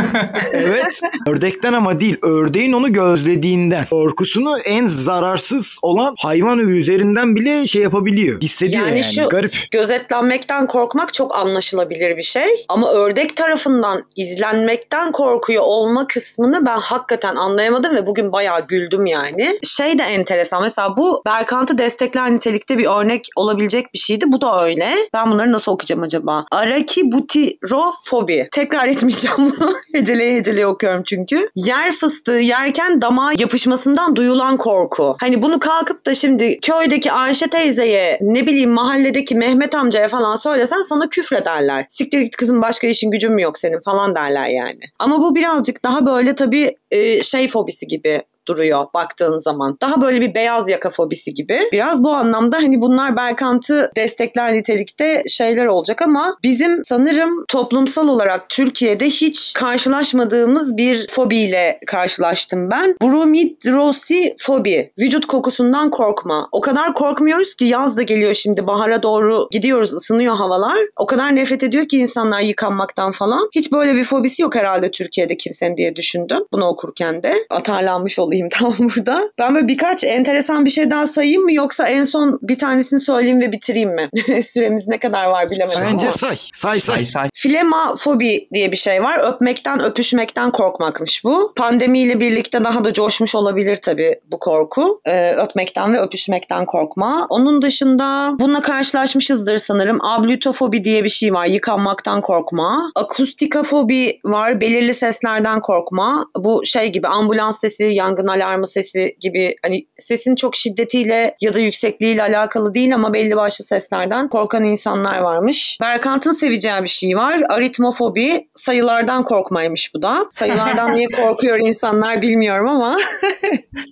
Evet. 0.53 1.01
Ördekten 1.29 1.73
ama 1.73 2.01
değil. 2.01 2.17
Ördeğin 2.23 2.73
onu 2.73 2.93
gözlediğinden. 2.93 3.85
Korkusunu 3.91 4.59
en 4.59 4.87
zararsız 4.87 5.79
olan 5.83 6.15
hayvan 6.19 6.59
üzerinden 6.59 7.37
bile 7.37 7.67
şey 7.67 7.83
yapabiliyor. 7.83 8.41
Hissediyor 8.41 8.87
yani. 8.87 8.99
Yani 9.01 9.05
şu- 9.15 9.29
Garip. 9.29 9.57
Gözetlenmekten 9.71 10.67
korkmak 10.67 11.15
çok 11.15 11.35
anlaşılabilir 11.37 12.17
bir 12.17 12.23
şey. 12.23 12.49
Ama 12.69 12.93
ördek 12.93 13.37
tarafından 13.37 14.05
izlenmekten 14.17 15.13
korkuyor 15.13 15.63
olma 15.67 16.07
kısmını 16.07 16.67
ben 16.67 16.77
hakikaten 16.79 17.37
anlayamadım 17.37 17.97
ve 17.97 18.07
bugün 18.07 18.33
bayağı 18.33 18.54
bayağı 18.55 18.67
güldüm 18.67 19.07
yani. 19.07 19.49
Şey 19.63 19.99
de 19.99 20.03
enteresan 20.03 20.63
mesela 20.63 20.97
bu 20.97 21.23
Berkant'ı 21.27 21.79
destekler 21.79 22.33
nitelikte 22.33 22.79
bir 22.79 22.87
örnek 22.87 23.29
olabilecek 23.37 23.95
bir 23.95 23.99
şeydi. 23.99 24.25
Bu 24.29 24.41
da 24.41 24.65
öyle. 24.65 24.95
Ben 25.13 25.31
bunları 25.31 25.53
nasıl 25.53 25.73
okuyacağım 25.73 26.03
acaba? 26.03 26.47
Arakibutirofobi. 26.53 28.49
Tekrar 28.53 28.89
etmeyeceğim 28.95 29.39
bunu. 29.39 29.75
heceleye 29.95 30.37
heceleye 30.37 30.67
okuyorum 30.67 31.03
çünkü. 31.07 31.49
Yer 31.55 31.93
fıstığı 31.93 32.33
yerken 32.33 33.03
damağa 33.03 33.33
yapışmasından 33.39 34.17
duyulan 34.17 34.57
korku. 34.57 35.17
Hani 35.21 35.43
bunu 35.43 35.61
kalkıp 35.61 36.07
da 36.07 36.15
şimdi 36.15 36.61
köydeki 36.61 37.13
Ayşe 37.13 37.47
teyzeye 37.47 38.19
ne 38.21 38.47
bileyim 38.47 38.71
mahalledeki 38.71 39.35
Mehmet 39.35 39.75
amcaya 39.75 40.09
falan 40.09 40.37
söylesen 40.37 40.83
sana 40.83 41.09
küfrederler. 41.09 41.87
Siktir 41.89 42.21
git 42.21 42.37
kızım 42.37 42.63
başka 42.63 42.87
işin 42.87 43.11
gücün 43.11 43.33
mü 43.33 43.43
yok 43.43 43.59
senin 43.59 43.81
falan 43.81 44.15
derler 44.15 44.47
yani. 44.47 44.81
Ama 44.99 45.21
bu 45.21 45.35
birazcık 45.35 45.85
daha 45.85 46.07
böyle 46.07 46.35
tabii 46.35 46.77
e, 46.95 47.23
şey 47.23 47.49
fobisi 47.49 47.87
gibi 47.87 48.23
duruyor 48.49 48.87
baktığın 48.95 49.39
zaman. 49.39 49.77
Daha 49.81 50.03
böyle 50.03 50.21
bir 50.21 50.35
beyaz 50.35 50.69
yaka 50.69 50.91
fobisi 50.91 51.35
gibi. 51.35 51.61
Biraz 51.73 52.05
bu 52.05 52.11
anlamda 52.13 52.57
hani 52.57 52.81
bunlar 52.81 53.17
Berkant'ı 53.17 53.93
destekler 53.97 54.55
nitelikte 54.55 55.23
şeyler 55.29 55.67
olacak 55.67 56.03
ama 56.03 56.37
bizim 56.43 56.85
sanırım 56.85 57.45
toplumsal 57.49 58.09
olarak 58.09 58.49
Türkiye'de 58.49 59.07
hiç 59.07 59.53
karşılaşmadığımız 59.53 60.77
bir 60.77 61.07
fobiyle 61.11 61.81
karşılaştım 61.87 62.71
ben. 62.71 62.97
Bromidrosi 63.03 64.35
fobi. 64.39 64.91
Vücut 64.99 65.27
kokusundan 65.27 65.91
korkma. 65.91 66.49
O 66.53 66.61
kadar 66.61 66.95
korkmuyoruz 66.95 67.55
ki 67.55 67.65
yaz 67.65 67.97
da 67.97 68.03
geliyor 68.03 68.35
şimdi 68.35 68.67
bahara 68.67 69.03
doğru 69.03 69.49
gidiyoruz 69.51 69.93
ısınıyor 69.93 70.35
havalar. 70.35 70.79
O 70.97 71.07
kadar 71.07 71.37
nefret 71.37 71.63
ediyor 71.63 71.89
ki 71.89 71.99
insanlar 71.99 72.41
yıkanmaktan 72.41 73.13
falan. 73.13 73.49
Hiç 73.55 73.73
böyle 73.73 73.95
bir 73.95 74.05
fobisi 74.05 74.43
yok 74.43 74.55
herhalde 74.55 74.91
Türkiye'de 74.91 75.37
kimsenin 75.37 75.77
diye 75.77 75.97
düşündüm 75.97 76.39
bunu 76.53 76.65
okurken 76.65 76.84
de. 77.23 77.35
Atarlanmış 77.51 78.19
olayım 78.19 78.49
tam 78.53 78.75
burada. 78.79 79.31
Ben 79.39 79.55
böyle 79.55 79.69
birkaç 79.69 80.05
enteresan 80.05 80.65
bir 80.65 80.71
şey 80.71 80.91
daha 80.91 81.07
sayayım 81.07 81.43
mı 81.43 81.53
yoksa 81.53 81.87
en 81.87 82.05
son 82.05 82.39
bir 82.43 82.59
tanesini 82.59 83.01
söyleyeyim 83.01 83.41
ve 83.41 83.53
bitireyim 83.53 83.95
mi? 83.95 84.09
Süremiz 84.45 84.89
ne 84.89 84.99
kadar 84.99 85.25
var 85.25 85.51
bilemedim 85.51 85.81
Bence 85.93 86.07
ama. 86.07 86.17
say. 86.17 86.37
Say 86.55 86.81
say. 86.81 86.97
Say 86.97 87.07
say. 87.07 87.29
Filemafobi 87.35 88.49
diye 88.55 88.73
bir 88.73 88.77
şey 88.77 89.03
var. 89.03 89.33
Öpmekten, 89.33 89.81
öpüşmekten 89.81 90.51
korkmakmış 90.53 91.25
bu. 91.25 91.53
Pandemiyle 91.57 92.21
birlikte 92.21 92.65
daha 92.65 92.85
da 92.85 92.93
coşmuş 92.93 93.35
olabilir 93.35 93.77
tabii 93.77 94.21
bu 94.33 94.39
korku. 94.39 95.01
Ee, 95.05 95.33
öpmekten 95.33 95.93
ve 95.95 96.01
öpüşmekten 96.01 96.67
korkma. 96.67 97.27
Onun 97.31 97.63
dışında 97.63 98.37
bununla 98.41 98.61
karşılaşmışızdır 98.63 99.59
sanırım. 99.59 100.05
Ablütofobi 100.05 100.85
diye 100.85 101.05
bir 101.05 101.09
şey 101.09 101.33
var. 101.33 101.47
Yıkanmaktan 101.47 102.21
korkma. 102.21 102.93
Akustikafobi 102.95 104.21
var. 104.25 104.61
Belirli 104.61 104.95
seslerden 104.95 105.61
korkma. 105.61 106.27
Bu 106.37 106.67
şey 106.75 106.93
gibi 106.93 107.09
ambulans 107.09 107.61
sesi, 107.61 107.85
yangın 107.85 108.27
alarmı 108.27 108.67
sesi 108.67 109.17
gibi 109.21 109.57
hani 109.63 109.87
sesin 109.99 110.35
çok 110.35 110.57
şiddetiyle 110.57 111.37
ya 111.41 111.55
da 111.55 111.59
yüksekliğiyle 111.59 112.23
alakalı 112.23 112.75
değil 112.75 112.95
ama 112.95 113.13
belli 113.13 113.37
başlı 113.37 113.65
seslerden 113.65 114.29
korkan 114.29 114.65
insanlar 114.65 115.19
varmış. 115.19 115.79
Berkant'ın 115.81 116.33
seveceği 116.33 116.83
bir 116.83 116.89
şey 116.89 117.17
var. 117.17 117.41
Aritmofobi 117.49 118.49
sayılardan 118.55 119.23
korkmaymış 119.23 119.95
bu 119.95 120.03
da. 120.03 120.27
Sayılardan 120.31 120.93
niye 120.95 121.07
korkuyor 121.09 121.59
insanlar 121.61 122.23
bilmiyorum 122.23 122.69
ama 122.69 122.97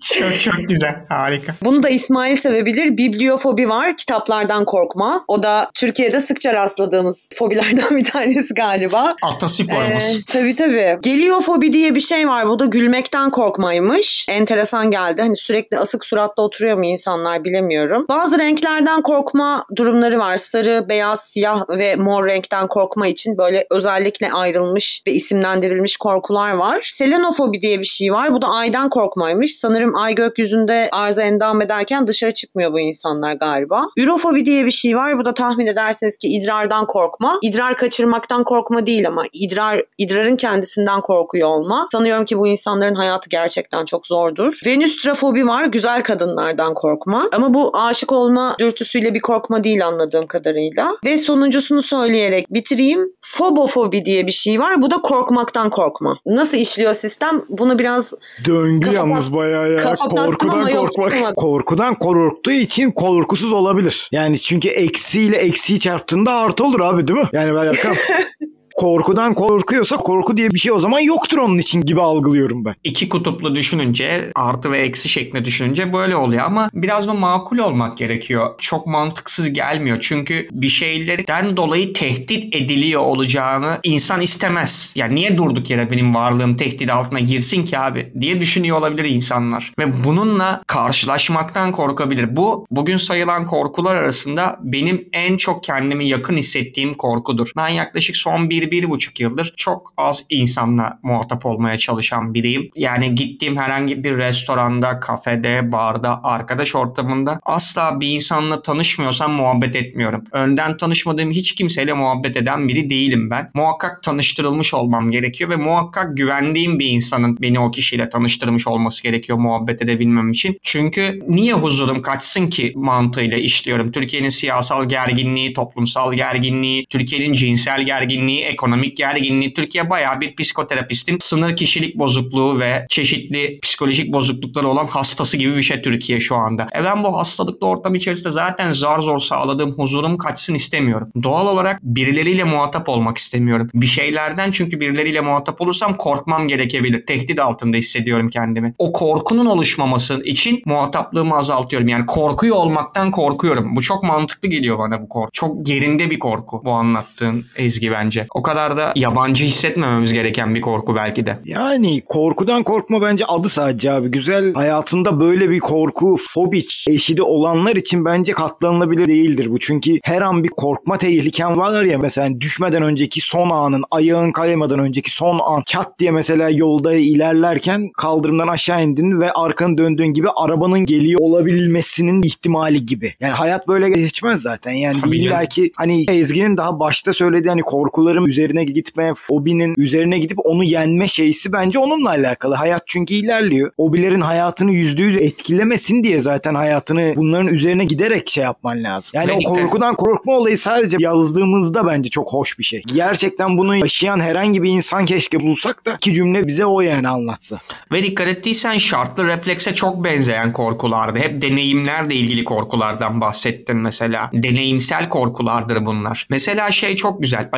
Çok 0.02 0.40
çok 0.40 0.68
güzel. 0.68 0.94
Harika. 1.08 1.54
bunu 1.64 1.82
da 1.82 1.88
İsmail 1.88 2.36
sevebilir. 2.36 2.96
Bibliofobi 2.96 3.68
var. 3.68 3.96
Kitaplardan 3.96 4.64
korkma. 4.64 5.24
O 5.28 5.42
da 5.42 5.70
Türkiye'de 5.74 6.20
sıkça 6.20 6.54
rastladığımız 6.54 7.28
fobilerden 7.34 7.90
bir 7.96 8.04
tanesi 8.04 8.54
galiba. 8.54 9.14
Atasporumuz. 9.22 10.04
Ee, 10.04 10.24
tabii 10.32 10.56
tabii. 10.56 10.98
Geliofobi 11.02 11.72
diye 11.72 11.94
bir 11.94 12.00
şey 12.00 12.28
var. 12.28 12.48
Bu 12.48 12.58
da 12.58 12.61
gülmekten 12.70 13.30
korkmaymış. 13.30 14.26
Enteresan 14.28 14.90
geldi. 14.90 15.22
Hani 15.22 15.36
sürekli 15.36 15.78
asık 15.78 16.04
suratla 16.04 16.42
oturuyor 16.42 16.76
mu 16.76 16.84
insanlar 16.84 17.44
bilemiyorum. 17.44 18.06
Bazı 18.08 18.38
renklerden 18.38 19.02
korkma 19.02 19.64
durumları 19.76 20.18
var. 20.18 20.36
Sarı, 20.36 20.88
beyaz, 20.88 21.24
siyah 21.24 21.68
ve 21.68 21.96
mor 21.96 22.26
renkten 22.26 22.66
korkma 22.66 23.08
için 23.08 23.38
böyle 23.38 23.66
özellikle 23.70 24.32
ayrılmış 24.32 25.02
ve 25.06 25.12
isimlendirilmiş 25.12 25.96
korkular 25.96 26.50
var. 26.50 26.90
Selenofobi 26.94 27.60
diye 27.60 27.78
bir 27.78 27.84
şey 27.84 28.12
var. 28.12 28.32
Bu 28.32 28.42
da 28.42 28.48
aydan 28.48 28.88
korkmaymış. 28.90 29.56
Sanırım 29.56 29.96
ay 29.96 30.14
gökyüzünde 30.14 30.88
arıza 30.92 31.22
endam 31.22 31.62
ederken 31.62 32.06
dışarı 32.06 32.34
çıkmıyor 32.34 32.72
bu 32.72 32.80
insanlar 32.80 33.32
galiba. 33.32 33.82
Ürofobi 33.96 34.44
diye 34.44 34.66
bir 34.66 34.70
şey 34.70 34.96
var. 34.96 35.18
Bu 35.18 35.24
da 35.24 35.34
tahmin 35.34 35.66
edersiniz 35.66 36.18
ki 36.18 36.28
idrardan 36.28 36.86
korkma. 36.86 37.38
İdrar 37.42 37.76
kaçırmaktan 37.76 38.44
korkma 38.44 38.86
değil 38.86 39.06
ama 39.08 39.24
idrar 39.32 39.82
idrarın 39.98 40.36
kendisinden 40.36 41.00
korkuyor 41.00 41.48
olma. 41.48 41.88
Sanıyorum 41.92 42.24
ki 42.24 42.38
bu 42.38 42.46
insanların 42.52 42.94
hayatı 42.94 43.30
gerçekten 43.30 43.84
çok 43.84 44.06
zordur. 44.06 44.60
Venüstrafobi 44.66 45.46
var. 45.46 45.64
Güzel 45.64 46.02
kadınlardan 46.02 46.74
korkma. 46.74 47.28
Ama 47.32 47.54
bu 47.54 47.70
aşık 47.76 48.12
olma 48.12 48.56
dürtüsüyle 48.58 49.14
bir 49.14 49.20
korkma 49.20 49.64
değil 49.64 49.86
anladığım 49.86 50.26
kadarıyla. 50.26 50.96
Ve 51.04 51.18
sonuncusunu 51.18 51.82
söyleyerek 51.82 52.54
bitireyim. 52.54 53.08
Fobofobi 53.20 54.04
diye 54.04 54.26
bir 54.26 54.32
şey 54.32 54.60
var. 54.60 54.82
Bu 54.82 54.90
da 54.90 54.96
korkmaktan 54.96 55.70
korkma. 55.70 56.18
Nasıl 56.26 56.56
işliyor 56.56 56.94
sistem? 56.94 57.42
Bunu 57.48 57.78
biraz 57.78 58.12
Döngü 58.44 58.80
Kafa 58.80 58.96
yalnız 58.96 59.32
bayağı 59.32 59.70
ya. 59.72 59.94
Korkudan 59.94 60.68
yok, 60.68 60.88
korkmak. 60.94 61.10
tutamadım. 61.10 61.34
Korkudan 61.34 61.94
korktuğu 61.94 62.50
için 62.50 62.90
korkusuz 62.90 63.52
olabilir. 63.52 64.08
Yani 64.12 64.38
çünkü 64.38 64.68
eksiyle 64.68 65.36
eksiği 65.36 65.80
çarptığında 65.80 66.32
artı 66.32 66.64
olur 66.64 66.80
abi 66.80 67.08
değil 67.08 67.20
mi? 67.20 67.28
Yani 67.32 67.54
ben. 67.54 67.72
Korkudan 68.74 69.34
korkuyorsa 69.34 69.96
korku 69.96 70.36
diye 70.36 70.50
bir 70.50 70.58
şey 70.58 70.72
o 70.72 70.78
zaman 70.78 71.00
yoktur 71.00 71.38
onun 71.38 71.58
için 71.58 71.82
gibi 71.82 72.00
algılıyorum 72.00 72.64
ben. 72.64 72.74
İki 72.84 73.08
kutuplu 73.08 73.54
düşününce 73.54 74.30
artı 74.34 74.72
ve 74.72 74.78
eksi 74.78 75.08
şeklinde 75.08 75.44
düşününce 75.44 75.92
böyle 75.92 76.16
oluyor 76.16 76.42
ama 76.44 76.70
biraz 76.74 77.06
da 77.08 77.14
makul 77.14 77.58
olmak 77.58 77.98
gerekiyor. 77.98 78.54
Çok 78.58 78.86
mantıksız 78.86 79.52
gelmiyor 79.52 79.98
çünkü 80.00 80.48
bir 80.52 80.68
şeylerden 80.68 81.56
dolayı 81.56 81.92
tehdit 81.92 82.54
ediliyor 82.54 83.02
olacağını 83.02 83.78
insan 83.82 84.20
istemez. 84.20 84.92
Yani 84.96 85.14
niye 85.14 85.38
durduk 85.38 85.70
yere 85.70 85.90
benim 85.90 86.14
varlığım 86.14 86.56
tehdit 86.56 86.90
altına 86.90 87.20
girsin 87.20 87.64
ki 87.64 87.78
abi 87.78 88.12
diye 88.20 88.40
düşünüyor 88.40 88.78
olabilir 88.78 89.04
insanlar. 89.04 89.72
Ve 89.78 90.04
bununla 90.04 90.62
karşılaşmaktan 90.66 91.72
korkabilir. 91.72 92.36
Bu 92.36 92.66
bugün 92.70 92.96
sayılan 92.96 93.46
korkular 93.46 93.94
arasında 93.94 94.58
benim 94.62 95.08
en 95.12 95.36
çok 95.36 95.64
kendimi 95.64 96.08
yakın 96.08 96.36
hissettiğim 96.36 96.94
korkudur. 96.94 97.50
Ben 97.56 97.68
yaklaşık 97.68 98.16
son 98.16 98.50
bir, 98.50 98.61
bir 98.70 98.90
buçuk 98.90 99.20
yıldır 99.20 99.54
çok 99.56 99.92
az 99.96 100.24
insanla 100.30 100.98
muhatap 101.02 101.46
olmaya 101.46 101.78
çalışan 101.78 102.34
biriyim. 102.34 102.70
Yani 102.76 103.14
gittiğim 103.14 103.56
herhangi 103.56 104.04
bir 104.04 104.16
restoranda, 104.16 105.00
kafede, 105.00 105.72
barda, 105.72 106.24
arkadaş 106.24 106.74
ortamında 106.74 107.40
asla 107.42 108.00
bir 108.00 108.08
insanla 108.08 108.62
tanışmıyorsam 108.62 109.32
muhabbet 109.32 109.76
etmiyorum. 109.76 110.24
Önden 110.32 110.76
tanışmadığım 110.76 111.30
hiç 111.30 111.54
kimseyle 111.54 111.92
muhabbet 111.92 112.36
eden 112.36 112.68
biri 112.68 112.90
değilim 112.90 113.30
ben. 113.30 113.50
Muhakkak 113.54 114.02
tanıştırılmış 114.02 114.74
olmam 114.74 115.10
gerekiyor 115.10 115.50
ve 115.50 115.56
muhakkak 115.56 116.16
güvendiğim 116.16 116.78
bir 116.78 116.86
insanın 116.86 117.38
beni 117.40 117.60
o 117.60 117.70
kişiyle 117.70 118.08
tanıştırmış 118.08 118.66
olması 118.66 119.02
gerekiyor 119.02 119.38
muhabbet 119.38 119.82
edebilmem 119.82 120.30
için. 120.32 120.58
Çünkü 120.62 121.20
niye 121.28 121.52
huzurum 121.52 122.02
kaçsın 122.02 122.46
ki 122.46 122.72
mantığıyla 122.76 123.38
işliyorum. 123.38 123.92
Türkiye'nin 123.92 124.28
siyasal 124.28 124.88
gerginliği, 124.88 125.52
toplumsal 125.54 126.12
gerginliği, 126.12 126.86
Türkiye'nin 126.86 127.32
cinsel 127.32 127.82
gerginliği, 127.82 128.42
ekonomik 128.52 128.96
gerginliği. 128.96 129.54
Türkiye 129.54 129.90
bayağı 129.90 130.20
bir 130.20 130.36
psikoterapistin 130.36 131.16
sınır 131.20 131.56
kişilik 131.56 131.98
bozukluğu 131.98 132.60
ve 132.60 132.86
çeşitli 132.88 133.58
psikolojik 133.62 134.12
bozuklukları 134.12 134.68
olan 134.68 134.86
hastası 134.86 135.36
gibi 135.36 135.56
bir 135.56 135.62
şey 135.62 135.82
Türkiye 135.82 136.20
şu 136.20 136.36
anda. 136.36 136.66
E 136.76 136.84
ben 136.84 137.04
bu 137.04 137.18
hastalıklı 137.18 137.66
ortam 137.66 137.94
içerisinde 137.94 138.30
zaten 138.30 138.72
zar 138.72 139.00
zor 139.00 139.18
sağladığım 139.18 139.72
huzurum 139.72 140.18
kaçsın 140.18 140.54
istemiyorum. 140.54 141.08
Doğal 141.22 141.46
olarak 141.46 141.82
birileriyle 141.82 142.44
muhatap 142.44 142.88
olmak 142.88 143.16
istemiyorum. 143.16 143.70
Bir 143.74 143.86
şeylerden 143.86 144.50
çünkü 144.50 144.80
birileriyle 144.80 145.20
muhatap 145.20 145.60
olursam 145.60 145.96
korkmam 145.96 146.48
gerekebilir. 146.48 147.06
Tehdit 147.06 147.40
altında 147.40 147.76
hissediyorum 147.76 148.28
kendimi. 148.28 148.74
O 148.78 148.92
korkunun 148.92 149.46
oluşmaması 149.46 150.22
için 150.24 150.62
muhataplığımı 150.66 151.36
azaltıyorum. 151.36 151.88
Yani 151.88 152.06
korkuyor 152.06 152.56
olmaktan 152.56 153.10
korkuyorum. 153.10 153.76
Bu 153.76 153.82
çok 153.82 154.02
mantıklı 154.02 154.48
geliyor 154.48 154.78
bana 154.78 155.02
bu 155.02 155.08
korku. 155.08 155.30
Çok 155.32 155.68
yerinde 155.68 156.10
bir 156.10 156.18
korku 156.18 156.62
bu 156.64 156.70
anlattığın 156.70 157.44
Ezgi 157.56 157.90
bence. 157.90 158.26
O 158.34 158.41
kadar 158.42 158.76
da 158.76 158.92
yabancı 158.96 159.44
hissetmememiz 159.44 160.12
gereken 160.12 160.54
bir 160.54 160.60
korku 160.60 160.96
belki 160.96 161.26
de. 161.26 161.38
Yani 161.44 162.02
korkudan 162.08 162.62
korkma 162.62 163.02
bence 163.02 163.24
adı 163.24 163.48
sadece 163.48 163.92
abi. 163.92 164.10
Güzel 164.10 164.54
hayatında 164.54 165.20
böyle 165.20 165.50
bir 165.50 165.58
korku, 165.58 166.16
fobi 166.28 166.62
eşidi 166.88 167.22
olanlar 167.22 167.76
için 167.76 168.04
bence 168.04 168.32
katlanılabilir 168.32 169.06
değildir 169.06 169.46
bu. 169.50 169.58
Çünkü 169.58 169.98
her 170.04 170.22
an 170.22 170.44
bir 170.44 170.48
korkma 170.48 170.98
tehliken 170.98 171.58
var 171.58 171.82
ya 171.82 171.98
mesela 171.98 172.40
düşmeden 172.40 172.82
önceki 172.82 173.20
son 173.20 173.50
anın, 173.50 173.84
ayağın 173.90 174.32
kaymadan 174.32 174.78
önceki 174.78 175.10
son 175.10 175.40
an 175.44 175.62
çat 175.66 175.98
diye 175.98 176.10
mesela 176.10 176.50
yolda 176.50 176.94
ilerlerken 176.94 177.90
kaldırımdan 177.96 178.48
aşağı 178.48 178.82
indin 178.84 179.20
ve 179.20 179.32
arkanı 179.32 179.78
döndüğün 179.78 180.12
gibi 180.12 180.28
arabanın 180.36 180.86
geliyor 180.86 181.20
olabilmesinin 181.20 182.22
ihtimali 182.22 182.86
gibi. 182.86 183.14
Yani 183.20 183.32
hayat 183.32 183.68
böyle 183.68 183.90
geçmez 183.90 184.42
zaten. 184.42 184.72
Yani 184.72 185.00
Tabii 185.00 185.18
illa 185.18 185.44
ki 185.44 185.72
hani 185.76 186.04
Ezgi'nin 186.08 186.56
daha 186.56 186.80
başta 186.80 187.12
söylediği 187.12 187.50
hani 187.50 187.62
korkularım 187.62 188.26
üzerine 188.32 188.64
gitme, 188.64 189.12
fobinin 189.16 189.74
üzerine 189.78 190.18
gidip 190.18 190.38
onu 190.44 190.64
yenme 190.64 191.08
şeysi 191.08 191.52
bence 191.52 191.78
onunla 191.78 192.08
alakalı. 192.08 192.54
Hayat 192.54 192.82
çünkü 192.86 193.14
ilerliyor. 193.14 193.70
Fobilerin 193.76 194.20
hayatını 194.20 194.72
yüzde 194.72 195.02
yüz 195.02 195.16
etkilemesin 195.16 196.04
diye 196.04 196.18
zaten 196.18 196.54
hayatını 196.54 197.12
bunların 197.16 197.48
üzerine 197.54 197.84
giderek 197.84 198.30
şey 198.30 198.44
yapman 198.44 198.84
lazım. 198.84 199.10
Yani 199.14 199.28
Ve 199.28 199.32
o 199.32 199.38
korkudan 199.38 199.96
korkma 199.96 200.32
olayı 200.32 200.58
sadece 200.58 200.96
yazdığımızda 201.00 201.86
bence 201.86 202.10
çok 202.10 202.32
hoş 202.32 202.58
bir 202.58 202.64
şey. 202.64 202.82
Gerçekten 202.94 203.58
bunu 203.58 203.76
yaşayan 203.76 204.20
herhangi 204.20 204.62
bir 204.62 204.70
insan 204.70 205.04
keşke 205.04 205.40
bulsak 205.40 205.86
da 205.86 205.94
iki 205.94 206.14
cümle 206.14 206.46
bize 206.46 206.66
o 206.66 206.80
yani 206.80 207.08
anlatsa. 207.08 207.60
Ve 207.92 208.02
dikkat 208.02 208.28
ettiysen 208.28 208.78
şartlı 208.78 209.26
reflekse 209.26 209.74
çok 209.74 210.04
benzeyen 210.04 210.52
korkulardı. 210.52 211.18
Hep 211.18 211.42
deneyimlerle 211.42 212.14
ilgili 212.14 212.44
korkulardan 212.44 213.20
bahsettin 213.20 213.76
mesela. 213.76 214.30
Deneyimsel 214.32 215.08
korkulardır 215.08 215.86
bunlar. 215.86 216.26
Mesela 216.30 216.70
şey 216.70 216.96
çok 216.96 217.22
güzel. 217.22 217.48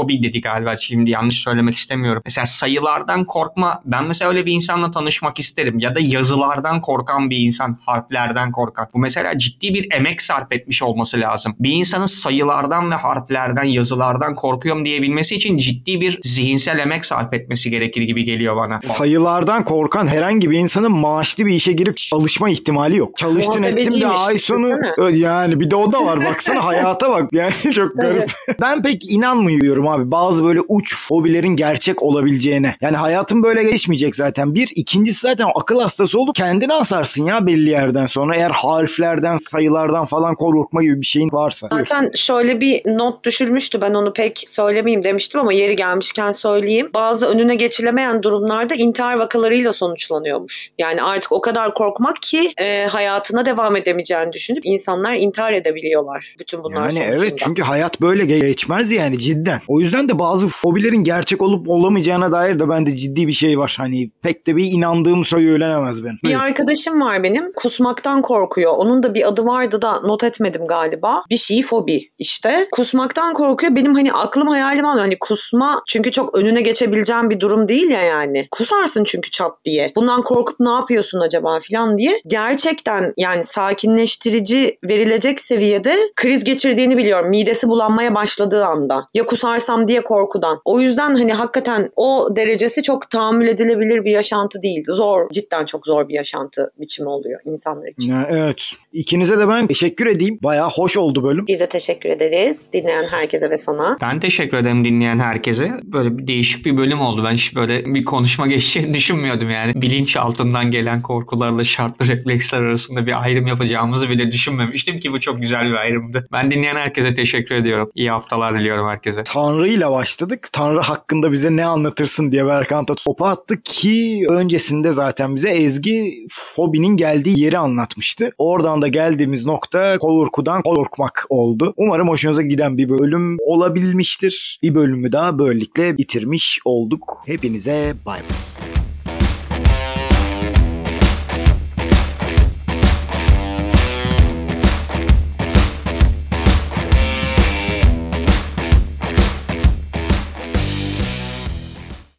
Aritmeofobi 0.00 0.22
dedi 0.22 0.40
galiba 0.40 0.76
şimdi 0.76 1.10
yanlış 1.10 1.36
söylemek 1.36 1.76
istemiyorum. 1.76 2.22
Mesela 2.24 2.46
sayılardan 2.46 3.24
korkma. 3.24 3.82
Ben 3.84 4.04
mesela 4.04 4.28
öyle 4.28 4.46
bir 4.46 4.52
insanla 4.52 4.90
tanışmak 4.90 5.38
isterim. 5.38 5.78
Ya 5.78 5.94
da 5.94 6.00
yazılardan 6.00 6.80
korkan 6.80 7.30
bir 7.30 7.36
insan, 7.36 7.78
harflerden 7.86 8.52
korkan. 8.52 8.86
Bu 8.94 8.98
mesela 8.98 9.38
ciddi 9.38 9.74
bir 9.74 9.92
emek 9.92 10.22
sarf 10.22 10.52
etmiş 10.52 10.82
olması 10.82 11.20
lazım. 11.20 11.54
Bir 11.58 11.72
insanın 11.72 12.06
sayılardan 12.06 12.90
ve 12.90 12.94
harflerden, 12.94 13.64
yazılardan 13.64 14.34
korkuyorum 14.34 14.84
diyebilmesi 14.84 15.36
için 15.36 15.58
ciddi 15.58 16.00
bir 16.00 16.18
zihinsel 16.22 16.78
emek 16.78 17.04
sarf 17.04 17.32
etmesi 17.32 17.70
gerekir 17.70 18.02
gibi 18.02 18.24
geliyor 18.24 18.56
bana. 18.56 18.80
Sayılardan 18.82 19.64
korkan 19.64 20.06
herhangi 20.06 20.50
bir 20.50 20.58
insanın 20.58 20.92
maaşlı 20.92 21.46
bir 21.46 21.52
işe 21.52 21.72
girip 21.72 21.96
çalışma 21.96 22.50
ihtimali 22.50 22.96
yok. 22.96 23.16
Çalıştın 23.16 23.62
bir 23.62 23.70
Muhasebeciymiş, 23.70 24.20
ay 24.28 24.38
sonu 24.38 24.80
yani 25.12 25.60
bir 25.60 25.70
de 25.70 25.76
o 25.76 25.92
da 25.92 26.04
var. 26.04 26.24
Baksana 26.24 26.64
hayata 26.70 27.10
bak. 27.10 27.28
Yani 27.32 27.52
çok 27.74 27.96
garip. 27.96 28.30
ben 28.60 28.82
pek 28.82 29.10
inanmıyorum 29.10 29.88
abi. 29.90 30.10
Bazı 30.10 30.44
böyle 30.44 30.60
uç 30.68 30.96
fobilerin 31.08 31.56
gerçek 31.56 32.02
olabileceğine. 32.02 32.76
Yani 32.80 32.96
hayatın 32.96 33.42
böyle 33.42 33.62
geçmeyecek 33.62 34.16
zaten. 34.16 34.54
Bir. 34.54 34.68
ikincisi 34.76 35.20
zaten 35.20 35.48
akıl 35.54 35.80
hastası 35.80 36.20
olup 36.20 36.34
kendini 36.34 36.74
asarsın 36.74 37.24
ya 37.24 37.46
belli 37.46 37.70
yerden 37.70 38.06
sonra. 38.06 38.36
Eğer 38.36 38.50
harflerden, 38.50 39.36
sayılardan 39.36 40.04
falan 40.04 40.34
korkma 40.34 40.82
gibi 40.82 41.00
bir 41.00 41.06
şeyin 41.06 41.28
varsa. 41.32 41.68
Zaten 41.72 42.10
şöyle 42.14 42.60
bir 42.60 42.80
not 42.86 43.24
düşülmüştü 43.24 43.80
ben 43.80 43.94
onu 43.94 44.12
pek 44.12 44.44
söylemeyeyim 44.46 45.04
demiştim 45.04 45.40
ama 45.40 45.52
yeri 45.52 45.76
gelmişken 45.76 46.32
söyleyeyim. 46.32 46.90
Bazı 46.94 47.26
önüne 47.26 47.54
geçilemeyen 47.54 48.22
durumlarda 48.22 48.74
intihar 48.74 49.14
vakalarıyla 49.18 49.72
sonuçlanıyormuş. 49.72 50.70
Yani 50.78 51.02
artık 51.02 51.32
o 51.32 51.40
kadar 51.40 51.74
korkmak 51.74 52.22
ki 52.22 52.52
e, 52.60 52.86
hayatına 52.86 53.46
devam 53.46 53.76
edemeyeceğini 53.76 54.32
düşünüp 54.32 54.66
insanlar 54.66 55.14
intihar 55.14 55.52
edebiliyorlar. 55.52 56.34
Bütün 56.38 56.64
bunlar 56.64 56.76
Yani 56.80 56.92
sonucunda. 56.92 57.16
evet 57.16 57.38
çünkü 57.38 57.62
hayat 57.62 58.00
böyle 58.00 58.24
geçmez 58.24 58.92
yani 58.92 59.18
cidden. 59.18 59.58
O 59.68 59.79
yüzden 59.80 60.08
de 60.08 60.18
bazı 60.18 60.48
fobilerin 60.48 61.04
gerçek 61.04 61.42
olup 61.42 61.68
olamayacağına 61.68 62.32
dair 62.32 62.58
de 62.58 62.68
bende 62.68 62.96
ciddi 62.96 63.26
bir 63.26 63.32
şey 63.32 63.58
var. 63.58 63.74
Hani 63.78 64.10
pek 64.22 64.46
de 64.46 64.56
bir 64.56 64.70
inandığım 64.72 65.24
söylenemez 65.24 66.04
benim. 66.04 66.18
Bir 66.24 66.34
arkadaşım 66.34 67.00
var 67.00 67.22
benim 67.22 67.52
kusmaktan 67.56 68.22
korkuyor. 68.22 68.72
Onun 68.76 69.02
da 69.02 69.14
bir 69.14 69.28
adı 69.28 69.44
vardı 69.44 69.82
da 69.82 70.00
not 70.00 70.24
etmedim 70.24 70.66
galiba. 70.66 71.22
Bir 71.30 71.36
şey 71.36 71.62
fobi 71.62 72.00
işte. 72.18 72.66
Kusmaktan 72.72 73.34
korkuyor. 73.34 73.76
Benim 73.76 73.94
hani 73.94 74.12
aklım 74.12 74.48
hayalim 74.48 74.86
alıyor. 74.86 75.04
Hani 75.04 75.18
kusma 75.18 75.82
çünkü 75.88 76.10
çok 76.10 76.34
önüne 76.38 76.60
geçebileceğim 76.60 77.30
bir 77.30 77.40
durum 77.40 77.68
değil 77.68 77.90
ya 77.90 78.02
yani. 78.02 78.48
Kusarsın 78.50 79.04
çünkü 79.04 79.30
çat 79.30 79.52
diye. 79.64 79.92
Bundan 79.96 80.22
korkup 80.22 80.60
ne 80.60 80.70
yapıyorsun 80.70 81.20
acaba 81.20 81.60
filan 81.60 81.98
diye. 81.98 82.20
Gerçekten 82.26 83.12
yani 83.16 83.44
sakinleştirici 83.44 84.78
verilecek 84.88 85.40
seviyede 85.40 85.96
kriz 86.16 86.44
geçirdiğini 86.44 86.96
biliyorum. 86.96 87.30
Midesi 87.30 87.68
bulanmaya 87.68 88.14
başladığı 88.14 88.64
anda. 88.64 89.06
Ya 89.14 89.26
kusarsam 89.60 89.88
diye 89.88 90.02
korkudan. 90.02 90.60
O 90.64 90.80
yüzden 90.80 91.14
hani 91.14 91.32
hakikaten 91.32 91.90
o 91.96 92.28
derecesi 92.36 92.82
çok 92.82 93.10
tahammül 93.10 93.48
edilebilir 93.48 94.04
bir 94.04 94.10
yaşantı 94.10 94.62
değil. 94.62 94.84
Zor, 94.86 95.30
cidden 95.30 95.64
çok 95.64 95.86
zor 95.86 96.08
bir 96.08 96.14
yaşantı 96.14 96.70
biçimi 96.80 97.08
oluyor 97.08 97.40
insanlar 97.44 97.88
için. 97.88 98.12
Ya, 98.12 98.26
evet. 98.30 98.62
İkinize 98.92 99.38
de 99.38 99.48
ben 99.48 99.66
teşekkür 99.66 100.06
edeyim. 100.06 100.38
Bayağı 100.42 100.68
hoş 100.70 100.96
oldu 100.96 101.24
bölüm. 101.24 101.44
Biz 101.48 101.60
de 101.60 101.68
teşekkür 101.68 102.08
ederiz 102.08 102.68
dinleyen 102.72 103.06
herkese 103.10 103.50
ve 103.50 103.58
sana. 103.58 103.96
Ben 104.00 104.20
teşekkür 104.20 104.56
ederim 104.56 104.84
dinleyen 104.84 105.18
herkese. 105.18 105.70
Böyle 105.82 106.18
bir 106.18 106.26
değişik 106.26 106.66
bir 106.66 106.76
bölüm 106.76 107.00
oldu. 107.00 107.24
Ben 107.24 107.32
hiç 107.32 107.56
böyle 107.56 107.84
bir 107.84 108.04
konuşma 108.04 108.46
geçeceğini 108.46 108.94
düşünmüyordum 108.94 109.50
yani. 109.50 109.72
Bilinç 109.82 110.16
altından 110.16 110.70
gelen 110.70 111.02
korkularla 111.02 111.64
şartlı 111.64 112.06
refleksler 112.08 112.62
arasında 112.62 113.06
bir 113.06 113.22
ayrım 113.22 113.46
yapacağımızı 113.46 114.08
bile 114.08 114.32
düşünmemiştim 114.32 115.00
ki 115.00 115.12
bu 115.12 115.20
çok 115.20 115.40
güzel 115.40 115.66
bir 115.66 115.74
ayrımdı. 115.74 116.28
Ben 116.32 116.50
dinleyen 116.50 116.76
herkese 116.76 117.14
teşekkür 117.14 117.54
ediyorum. 117.54 117.90
İyi 117.94 118.10
haftalar 118.10 118.58
diliyorum 118.58 118.88
herkese. 118.88 119.22
Tanrı 119.22 119.49
ile 119.58 119.90
başladık. 119.90 120.48
Tanrı 120.52 120.80
hakkında 120.80 121.32
bize 121.32 121.56
ne 121.56 121.64
anlatırsın 121.64 122.32
diye 122.32 122.46
Berkant'a 122.46 122.94
topu 122.94 123.26
attık 123.26 123.64
ki 123.64 124.26
öncesinde 124.28 124.92
zaten 124.92 125.36
bize 125.36 125.48
Ezgi 125.48 126.26
fobinin 126.30 126.96
geldiği 126.96 127.40
yeri 127.40 127.58
anlatmıştı. 127.58 128.30
Oradan 128.38 128.82
da 128.82 128.88
geldiğimiz 128.88 129.46
nokta 129.46 129.98
korkudan 129.98 130.62
korkmak 130.62 131.26
oldu. 131.28 131.74
Umarım 131.76 132.08
hoşunuza 132.08 132.42
giden 132.42 132.78
bir 132.78 132.88
bölüm 132.88 133.36
olabilmiştir. 133.46 134.58
Bir 134.62 134.74
bölümü 134.74 135.12
daha 135.12 135.38
böylelikle 135.38 135.98
bitirmiş 135.98 136.60
olduk. 136.64 137.22
Hepinize 137.26 137.94
bay 138.06 138.20
bay. 138.20 138.79